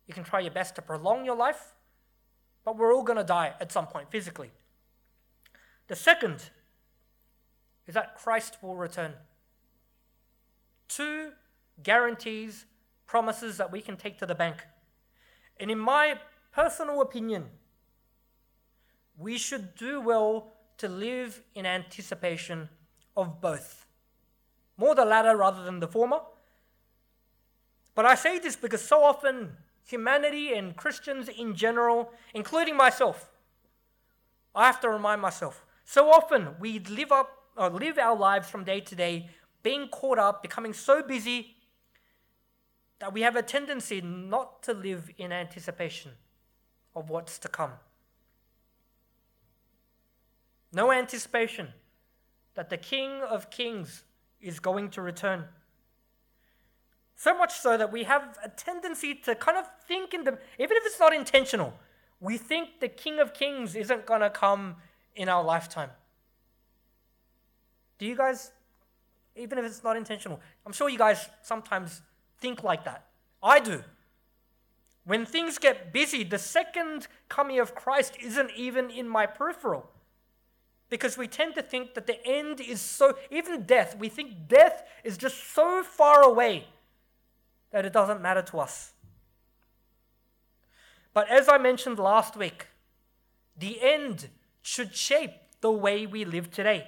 You 0.07 0.13
can 0.13 0.25
try 0.25 0.41
your 0.41 0.51
best 0.51 0.75
to 0.75 0.81
prolong 0.81 1.23
your 1.23 1.37
life, 1.37 1.73
but 2.65 2.77
we're 2.77 2.93
all 2.93 3.03
going 3.03 3.17
to 3.17 3.23
die 3.23 3.53
at 3.61 3.71
some 3.71 3.87
point 3.87 4.11
physically. 4.11 4.51
The 5.87 5.95
second 5.95 6.49
is 7.87 7.93
that 7.93 8.17
Christ 8.17 8.57
will 8.61 8.75
return. 8.75 9.13
Two 10.89 11.31
guarantees, 11.81 12.65
promises 13.05 13.55
that 13.55 13.71
we 13.71 13.79
can 13.79 13.95
take 13.95 14.17
to 14.17 14.25
the 14.25 14.35
bank. 14.35 14.65
And 15.61 15.71
in 15.71 15.79
my 15.79 16.19
personal 16.51 16.99
opinion, 16.99 17.45
we 19.17 19.37
should 19.37 19.75
do 19.75 20.01
well 20.01 20.51
to 20.77 20.89
live 20.89 21.41
in 21.55 21.65
anticipation 21.65 22.67
of 23.15 23.41
both. 23.41 23.85
More 24.77 24.95
the 24.95 25.05
latter 25.05 25.35
rather 25.35 25.63
than 25.63 25.79
the 25.79 25.87
former. 25.87 26.19
But 27.93 28.05
I 28.05 28.15
say 28.15 28.39
this 28.39 28.55
because 28.55 28.83
so 28.83 29.03
often 29.03 29.57
humanity 29.83 30.53
and 30.53 30.75
Christians 30.75 31.27
in 31.27 31.55
general, 31.55 32.11
including 32.33 32.77
myself, 32.77 33.29
I 34.55 34.65
have 34.65 34.79
to 34.81 34.89
remind 34.89 35.21
myself, 35.21 35.65
so 35.85 36.09
often 36.09 36.55
we 36.59 36.79
live 36.79 37.11
up 37.11 37.29
or 37.55 37.69
live 37.69 37.97
our 37.97 38.15
lives 38.15 38.49
from 38.49 38.63
day 38.63 38.79
to 38.79 38.95
day 38.95 39.29
being 39.63 39.87
caught 39.89 40.17
up, 40.17 40.41
becoming 40.41 40.73
so 40.73 41.03
busy 41.03 41.55
that 42.99 43.13
we 43.13 43.21
have 43.21 43.35
a 43.35 43.41
tendency 43.41 44.01
not 44.01 44.63
to 44.63 44.73
live 44.73 45.09
in 45.17 45.31
anticipation 45.31 46.11
of 46.95 47.09
what's 47.09 47.37
to 47.39 47.47
come. 47.47 47.73
No 50.73 50.91
anticipation 50.91 51.73
that 52.55 52.69
the 52.69 52.77
King 52.77 53.21
of 53.21 53.49
Kings 53.49 54.03
is 54.39 54.59
going 54.59 54.89
to 54.91 55.01
return. 55.01 55.45
So 57.15 57.37
much 57.37 57.53
so 57.53 57.77
that 57.77 57.91
we 57.91 58.03
have 58.03 58.37
a 58.43 58.49
tendency 58.49 59.13
to 59.13 59.35
kind 59.35 59.57
of 59.57 59.65
think 59.87 60.13
in 60.13 60.23
the, 60.23 60.37
even 60.57 60.77
if 60.77 60.85
it's 60.85 60.99
not 60.99 61.13
intentional, 61.13 61.73
we 62.19 62.37
think 62.37 62.79
the 62.79 62.87
King 62.87 63.19
of 63.19 63.33
Kings 63.33 63.75
isn't 63.75 64.05
going 64.05 64.21
to 64.21 64.29
come 64.29 64.77
in 65.15 65.29
our 65.29 65.43
lifetime. 65.43 65.89
Do 67.99 68.05
you 68.05 68.15
guys, 68.15 68.51
even 69.35 69.59
if 69.59 69.65
it's 69.65 69.83
not 69.83 69.95
intentional, 69.95 70.39
I'm 70.65 70.73
sure 70.73 70.89
you 70.89 70.97
guys 70.97 71.29
sometimes 71.43 72.01
think 72.39 72.63
like 72.63 72.83
that. 72.85 73.05
I 73.43 73.59
do. 73.59 73.83
When 75.03 75.25
things 75.25 75.57
get 75.57 75.93
busy, 75.93 76.23
the 76.23 76.39
second 76.39 77.07
coming 77.29 77.59
of 77.59 77.75
Christ 77.75 78.17
isn't 78.21 78.51
even 78.55 78.89
in 78.89 79.07
my 79.07 79.25
peripheral. 79.25 79.89
Because 80.91 81.17
we 81.17 81.25
tend 81.25 81.55
to 81.55 81.61
think 81.61 81.93
that 81.93 82.05
the 82.05 82.23
end 82.27 82.59
is 82.59 82.81
so, 82.81 83.15
even 83.31 83.63
death, 83.63 83.95
we 83.97 84.09
think 84.09 84.49
death 84.49 84.83
is 85.05 85.17
just 85.17 85.53
so 85.53 85.83
far 85.83 86.21
away 86.21 86.67
that 87.71 87.85
it 87.85 87.93
doesn't 87.93 88.21
matter 88.21 88.41
to 88.41 88.59
us. 88.59 88.91
But 91.13 91.29
as 91.29 91.47
I 91.47 91.57
mentioned 91.57 91.97
last 91.97 92.35
week, 92.35 92.67
the 93.57 93.81
end 93.81 94.27
should 94.61 94.93
shape 94.93 95.31
the 95.61 95.71
way 95.71 96.05
we 96.05 96.25
live 96.25 96.51
today. 96.51 96.87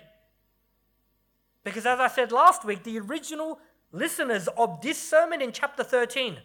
Because 1.63 1.85
as 1.85 2.01
I 2.01 2.09
said 2.09 2.33
last 2.33 2.65
week, 2.65 2.83
the 2.83 2.99
original 2.99 3.59
listeners 3.93 4.49
of 4.57 4.81
this 4.81 5.01
sermon 5.01 5.41
in 5.41 5.53
chapter 5.53 5.83
13 5.83 6.39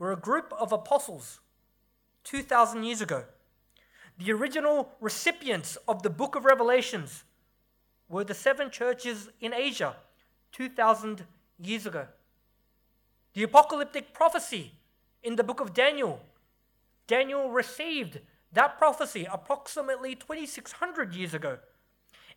were 0.00 0.10
a 0.10 0.16
group 0.16 0.52
of 0.58 0.72
apostles 0.72 1.38
2,000 2.24 2.82
years 2.82 3.00
ago. 3.00 3.24
The 4.18 4.32
original 4.32 4.90
recipients 5.00 5.76
of 5.88 6.02
the 6.02 6.10
book 6.10 6.34
of 6.36 6.44
Revelations 6.44 7.24
were 8.08 8.24
the 8.24 8.34
seven 8.34 8.70
churches 8.70 9.30
in 9.40 9.54
Asia 9.54 9.96
2,000 10.52 11.24
years 11.58 11.86
ago. 11.86 12.06
The 13.34 13.42
apocalyptic 13.42 14.12
prophecy 14.12 14.72
in 15.22 15.36
the 15.36 15.44
book 15.44 15.60
of 15.60 15.72
Daniel, 15.72 16.20
Daniel 17.06 17.50
received 17.50 18.20
that 18.52 18.76
prophecy 18.78 19.26
approximately 19.30 20.14
2,600 20.14 21.14
years 21.14 21.32
ago. 21.32 21.58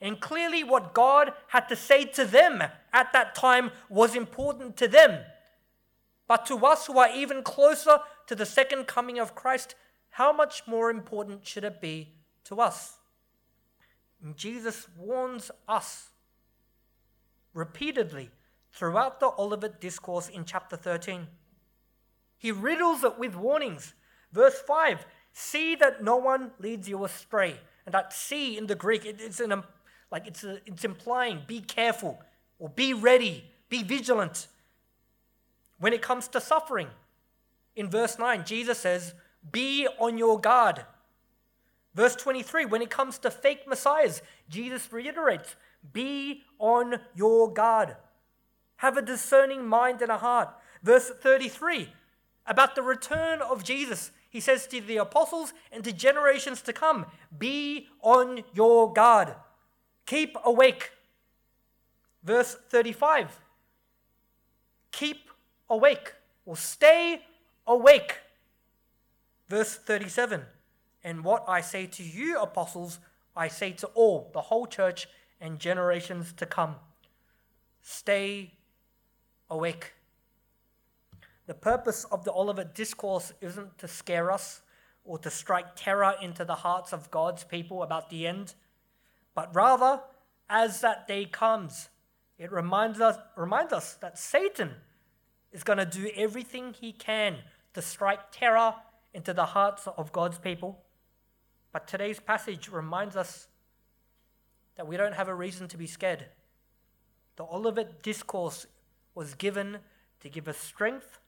And 0.02 0.20
clearly, 0.20 0.64
what 0.64 0.94
God 0.94 1.34
had 1.48 1.68
to 1.70 1.76
say 1.76 2.06
to 2.06 2.26
them 2.26 2.62
at 2.94 3.14
that 3.14 3.36
time 3.36 3.72
was 3.90 4.16
important 4.16 4.78
to 4.78 4.88
them. 4.88 5.24
But 6.28 6.46
to 6.48 6.66
us 6.66 6.88
who 6.88 6.98
are 6.98 7.10
even 7.14 7.44
closer 7.44 8.00
to 8.28 8.36
the 8.36 8.46
second 8.46 8.88
coming 8.88 9.20
of 9.20 9.36
Christ, 9.36 9.76
how 10.16 10.32
much 10.32 10.64
more 10.66 10.90
important 10.90 11.46
should 11.46 11.66
it 11.66 11.82
be 11.82 12.08
to 12.46 12.62
us? 12.62 13.00
And 14.24 14.38
Jesus 14.38 14.88
warns 14.98 15.52
us 15.68 16.08
repeatedly 17.54 18.30
throughout 18.72 19.20
the 19.20 19.32
Olivet 19.38 19.82
Discourse 19.82 20.30
in 20.30 20.46
chapter 20.46 20.78
13. 20.78 21.28
He 22.38 22.50
riddles 22.50 23.04
it 23.04 23.20
with 23.20 23.36
warnings. 23.36 23.94
Verse 24.32 24.58
5 24.66 25.06
See 25.34 25.76
that 25.76 26.02
no 26.02 26.16
one 26.16 26.52
leads 26.60 26.88
you 26.88 27.04
astray. 27.04 27.60
And 27.86 27.94
that 27.94 28.14
see 28.14 28.58
in 28.58 28.68
the 28.68 28.76
Greek, 28.76 29.06
it, 29.06 29.18
it's, 29.20 29.42
an, 29.42 29.64
like 30.14 30.28
it's, 30.28 30.46
a, 30.46 30.62
it's 30.66 30.86
implying 30.86 31.42
be 31.46 31.60
careful 31.60 32.24
or 32.58 32.70
be 32.70 32.94
ready, 32.94 33.44
be 33.68 33.84
vigilant. 33.84 34.48
When 35.78 35.92
it 35.92 36.02
comes 36.02 36.30
to 36.30 36.40
suffering, 36.40 36.88
in 37.76 37.90
verse 37.90 38.18
9, 38.18 38.46
Jesus 38.46 38.80
says, 38.80 39.14
Be 39.52 39.88
on 40.00 40.18
your 40.18 40.40
guard. 40.40 40.86
Verse 41.94 42.16
23, 42.16 42.66
when 42.66 42.82
it 42.82 42.90
comes 42.90 43.18
to 43.20 43.32
fake 43.32 43.68
messiahs, 43.68 44.22
Jesus 44.50 44.92
reiterates, 44.92 45.56
Be 45.94 46.44
on 46.60 47.00
your 47.16 47.52
guard. 47.52 47.96
Have 48.78 48.98
a 48.98 49.02
discerning 49.02 49.66
mind 49.66 50.02
and 50.02 50.12
a 50.12 50.18
heart. 50.18 50.50
Verse 50.84 51.10
33, 51.10 51.94
about 52.46 52.76
the 52.76 52.82
return 52.82 53.42
of 53.42 53.64
Jesus, 53.64 54.12
he 54.30 54.42
says 54.42 54.68
to 54.68 54.82
the 54.82 54.98
apostles 54.98 55.54
and 55.72 55.84
to 55.86 55.94
generations 55.94 56.62
to 56.64 56.74
come, 56.74 57.06
Be 57.38 57.88
on 58.02 58.44
your 58.54 58.92
guard, 58.92 59.34
keep 60.06 60.36
awake. 60.44 60.92
Verse 62.24 62.58
35, 62.70 63.40
keep 64.92 65.30
awake 65.70 66.14
or 66.46 66.58
stay 66.58 67.22
awake. 67.66 68.18
Verse 69.50 69.76
37 69.76 70.42
And 71.04 71.24
what 71.24 71.44
I 71.48 71.62
say 71.62 71.88
to 71.88 72.04
you, 72.04 72.40
apostles, 72.40 73.00
I 73.36 73.48
say 73.48 73.72
to 73.74 73.88
all, 73.88 74.32
the 74.34 74.42
whole 74.42 74.66
church 74.66 75.08
and 75.42 75.60
generations 75.60 76.34
to 76.34 76.46
come 76.46 76.76
stay 77.82 78.54
awake. 79.50 79.94
The 81.46 81.54
purpose 81.54 82.06
of 82.06 82.24
the 82.24 82.34
Olivet 82.34 82.74
Discourse 82.74 83.32
isn't 83.42 83.78
to 83.78 83.88
scare 83.88 84.32
us 84.32 84.62
or 85.04 85.20
to 85.20 85.30
strike 85.30 85.76
terror 85.76 86.16
into 86.20 86.44
the 86.44 86.56
hearts 86.56 86.92
of 86.92 87.12
God's 87.12 87.44
people 87.44 87.84
about 87.84 88.10
the 88.10 88.26
end, 88.26 88.56
but 89.36 89.54
rather, 89.54 90.02
as 90.50 90.82
that 90.82 91.08
day 91.08 91.26
comes, 91.26 91.90
it 92.40 92.52
reminds 92.52 93.00
us, 93.00 93.18
reminds 93.36 93.72
us 93.72 93.94
that 93.96 94.18
Satan 94.18 94.72
is 95.52 95.64
going 95.64 95.78
to 95.78 95.86
do 95.86 96.10
everything 96.16 96.74
he 96.74 96.92
can 96.92 97.38
to 97.76 97.82
strike 97.82 98.32
terror 98.32 98.74
into 99.16 99.34
the 99.34 99.46
hearts 99.46 99.88
of 99.98 100.12
God's 100.12 100.38
people. 100.38 100.84
But 101.72 101.88
today's 101.88 102.20
passage 102.20 102.70
reminds 102.70 103.16
us 103.16 103.48
that 104.76 104.86
we 104.88 104.98
don't 104.98 105.16
have 105.16 105.30
a 105.30 105.34
reason 105.34 105.70
to 105.70 105.78
be 105.78 105.88
scared. 105.88 106.26
The 107.38 107.46
Olivet 107.46 108.04
Discourse 108.04 108.68
was 109.16 109.34
given 109.34 109.78
to 110.20 110.30
give 110.30 110.50
us 110.50 110.58
strength, 110.58 111.20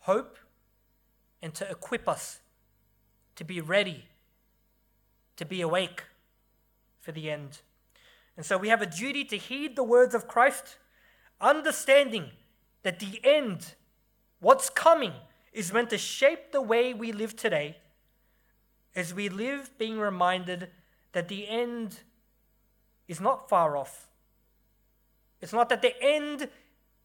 hope, 0.00 0.38
and 1.42 1.54
to 1.54 1.70
equip 1.70 2.08
us 2.08 2.40
to 3.36 3.44
be 3.44 3.60
ready, 3.60 4.06
to 5.36 5.44
be 5.44 5.60
awake 5.60 6.04
for 6.98 7.12
the 7.12 7.30
end. 7.30 7.60
And 8.36 8.46
so 8.46 8.56
we 8.56 8.68
have 8.68 8.80
a 8.80 8.86
duty 8.86 9.24
to 9.24 9.36
heed 9.36 9.76
the 9.76 9.84
words 9.84 10.14
of 10.14 10.26
Christ, 10.26 10.78
understanding 11.38 12.30
that 12.82 12.98
the 12.98 13.20
end, 13.22 13.74
what's 14.40 14.70
coming, 14.70 15.12
is 15.52 15.72
meant 15.72 15.90
to 15.90 15.98
shape 15.98 16.52
the 16.52 16.60
way 16.60 16.94
we 16.94 17.12
live 17.12 17.36
today 17.36 17.76
as 18.94 19.14
we 19.14 19.28
live 19.28 19.70
being 19.78 19.98
reminded 19.98 20.68
that 21.12 21.28
the 21.28 21.48
end 21.48 22.00
is 23.08 23.20
not 23.20 23.48
far 23.48 23.76
off. 23.76 24.08
It's 25.40 25.52
not 25.52 25.68
that 25.70 25.82
the 25.82 25.94
end 26.02 26.48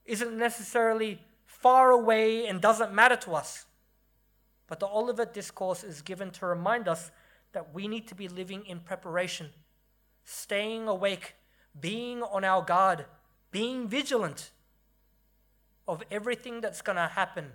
isn't 0.06 0.38
necessarily 0.38 1.22
far 1.46 1.92
away 1.92 2.48
and 2.48 2.62
doesn't 2.62 2.94
matter 2.94 3.16
to 3.16 3.34
us. 3.34 3.66
But 4.68 4.80
the 4.80 4.88
Olivet 4.88 5.34
Discourse 5.34 5.84
is 5.84 6.02
given 6.02 6.32
to 6.32 6.46
remind 6.46 6.88
us 6.88 7.12
that 7.54 7.74
we 7.74 7.88
need 7.88 8.08
to 8.10 8.16
be 8.16 8.28
living 8.28 8.66
in 8.66 8.80
preparation, 8.80 9.50
staying 10.24 10.88
awake, 10.88 11.36
being 11.80 12.22
on 12.22 12.44
our 12.44 12.62
guard, 12.64 13.06
being 13.52 13.88
vigilant 13.88 14.52
of 15.88 16.04
everything 16.12 16.62
that's 16.62 16.82
going 16.82 16.98
to 16.98 17.08
happen 17.08 17.52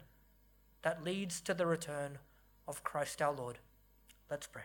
that 0.82 1.04
leads 1.04 1.40
to 1.42 1.54
the 1.54 1.66
return 1.66 2.18
of 2.66 2.82
Christ 2.84 3.20
our 3.20 3.32
Lord. 3.32 3.58
Let's 4.30 4.46
pray. 4.46 4.62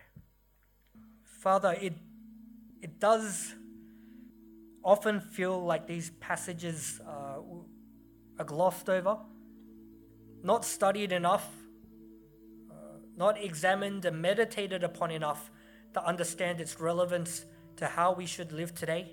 Father, 1.22 1.76
it, 1.80 1.94
it 2.80 2.98
does 3.00 3.54
often 4.82 5.20
feel 5.20 5.64
like 5.64 5.86
these 5.86 6.10
passages 6.20 7.00
uh, 7.06 7.40
are 8.38 8.44
glossed 8.44 8.88
over, 8.88 9.18
not 10.42 10.64
studied 10.64 11.12
enough, 11.12 11.48
uh, 12.70 12.98
not 13.16 13.42
examined 13.42 14.04
and 14.04 14.22
meditated 14.22 14.84
upon 14.84 15.10
enough 15.10 15.50
to 15.94 16.04
understand 16.06 16.60
its 16.60 16.78
relevance 16.80 17.44
to 17.76 17.86
how 17.86 18.12
we 18.12 18.26
should 18.26 18.52
live 18.52 18.74
today. 18.74 19.10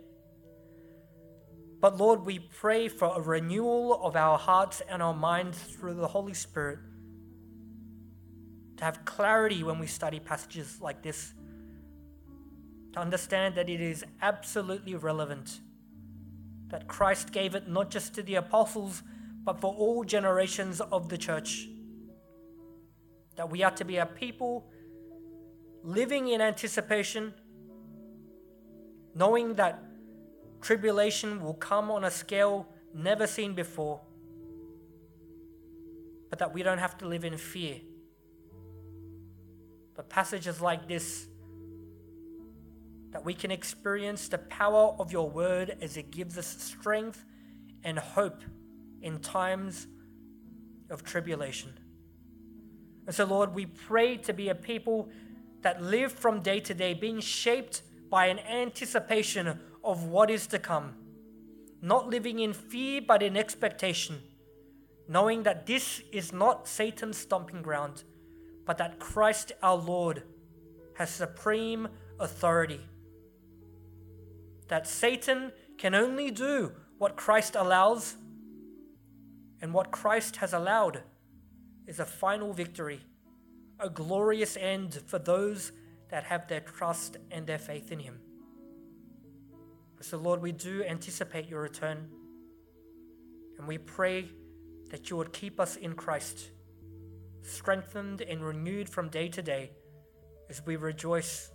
But 1.80 1.98
Lord, 1.98 2.26
we 2.26 2.40
pray 2.40 2.88
for 2.88 3.12
a 3.14 3.22
renewal 3.22 4.00
of 4.06 4.16
our 4.16 4.38
hearts 4.38 4.82
and 4.88 5.02
our 5.02 5.14
minds 5.14 5.58
through 5.58 5.96
the 5.96 6.08
Holy 6.08 6.34
Spirit. 6.34 6.80
To 8.84 8.88
have 8.88 9.06
clarity 9.06 9.64
when 9.64 9.80
we 9.80 9.88
study 9.88 10.20
passages 10.20 10.82
like 10.82 11.02
this. 11.02 11.34
To 12.92 13.00
understand 13.00 13.56
that 13.56 13.70
it 13.70 13.80
is 13.80 14.04
absolutely 14.22 14.96
relevant. 14.96 15.62
That 16.68 16.90
Christ 16.90 17.32
gave 17.32 17.56
it 17.56 17.70
not 17.70 17.90
just 17.90 18.14
to 18.16 18.22
the 18.22 18.36
apostles, 18.36 19.02
but 19.46 19.62
for 19.62 19.74
all 19.74 20.04
generations 20.04 20.82
of 20.82 21.08
the 21.08 21.18
church. 21.18 21.70
That 23.38 23.50
we 23.50 23.64
are 23.64 23.72
to 23.72 23.86
be 23.86 23.96
a 23.96 24.06
people 24.06 24.70
living 25.82 26.28
in 26.28 26.42
anticipation, 26.42 27.34
knowing 29.16 29.54
that 29.54 29.82
tribulation 30.60 31.42
will 31.42 31.54
come 31.54 31.90
on 31.90 32.04
a 32.04 32.12
scale 32.12 32.68
never 32.94 33.28
seen 33.28 33.54
before, 33.54 34.02
but 36.30 36.38
that 36.40 36.54
we 36.54 36.64
don't 36.64 36.80
have 36.80 36.98
to 36.98 37.08
live 37.08 37.24
in 37.24 37.38
fear. 37.38 37.80
But 39.96 40.10
passages 40.10 40.62
like 40.62 40.88
this 40.88 41.28
that 43.12 43.24
we 43.24 43.36
can 43.36 43.52
experience 43.52 44.28
the 44.28 44.40
power 44.40 44.96
of 44.98 45.12
your 45.12 45.30
word 45.30 45.78
as 45.82 45.98
it 45.98 46.10
gives 46.10 46.36
us 46.36 46.48
strength 46.48 47.24
and 47.84 48.00
hope 48.00 48.42
in 49.04 49.20
times 49.20 49.86
of 50.90 51.04
tribulation. 51.04 51.78
And 53.06 53.16
so, 53.16 53.26
Lord, 53.26 53.54
we 53.54 53.68
pray 53.68 54.18
to 54.18 54.34
be 54.34 54.50
a 54.50 54.56
people 54.56 55.10
that 55.62 55.82
live 55.82 56.12
from 56.12 56.42
day 56.42 56.60
to 56.62 56.74
day, 56.74 56.96
being 56.96 57.20
shaped 57.20 57.84
by 58.10 58.28
an 58.28 58.40
anticipation 58.40 59.60
of 59.84 60.06
what 60.06 60.32
is 60.32 60.48
to 60.48 60.60
come, 60.60 60.96
not 61.82 62.10
living 62.10 62.40
in 62.40 62.54
fear 62.54 63.02
but 63.06 63.22
in 63.22 63.36
expectation, 63.38 64.22
knowing 65.08 65.44
that 65.44 65.66
this 65.66 66.02
is 66.12 66.32
not 66.32 66.68
Satan's 66.68 67.18
stomping 67.18 67.62
ground, 67.62 68.04
but 68.66 68.78
that 68.78 69.00
Christ 69.00 69.52
our 69.62 69.76
Lord 69.76 70.24
has 70.96 71.10
supreme 71.10 71.88
authority. 72.20 72.82
That 74.68 74.88
Satan 74.88 75.52
can 75.78 75.96
only 75.96 76.32
do 76.32 76.72
what 76.98 77.16
Christ 77.16 77.56
allows, 77.56 78.16
and 79.62 79.74
what 79.74 79.92
Christ 79.92 80.38
has 80.38 80.54
allowed 80.54 81.04
is 81.88 82.00
a 82.00 82.06
final 82.06 82.54
victory, 82.54 83.02
a 83.80 83.90
glorious 83.90 84.56
end 84.58 85.02
for 85.06 85.20
those 85.20 85.72
that 86.10 86.24
have 86.26 86.48
their 86.48 86.62
trust 86.62 87.18
and 87.32 87.46
their 87.46 87.58
faith 87.58 87.92
in 87.92 88.00
Him. 88.00 88.20
So, 90.00 90.18
Lord, 90.18 90.42
we 90.42 90.52
do 90.52 90.84
anticipate 90.84 91.50
your 91.50 91.62
return, 91.62 92.10
and 93.58 93.68
we 93.68 93.78
pray 93.78 94.28
that 94.92 95.10
you 95.10 95.18
would 95.18 95.34
keep 95.34 95.60
us 95.60 95.76
in 95.76 95.94
Christ, 95.94 96.52
strengthened 97.44 98.22
and 98.22 98.44
renewed 98.44 98.90
from 98.90 99.10
day 99.10 99.28
to 99.30 99.42
day 99.42 99.72
as 100.50 100.66
we 100.66 100.76
rejoice 100.76 101.52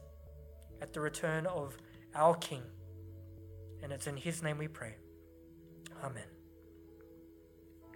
at 0.80 0.92
the 0.92 1.00
return 1.00 1.46
of 1.46 1.76
our 2.14 2.34
King. 2.34 2.62
And 3.82 3.92
it's 3.92 4.06
in 4.06 4.16
His 4.16 4.42
name 4.42 4.58
we 4.58 4.68
pray. 4.68 4.96
Amen. 6.02 6.37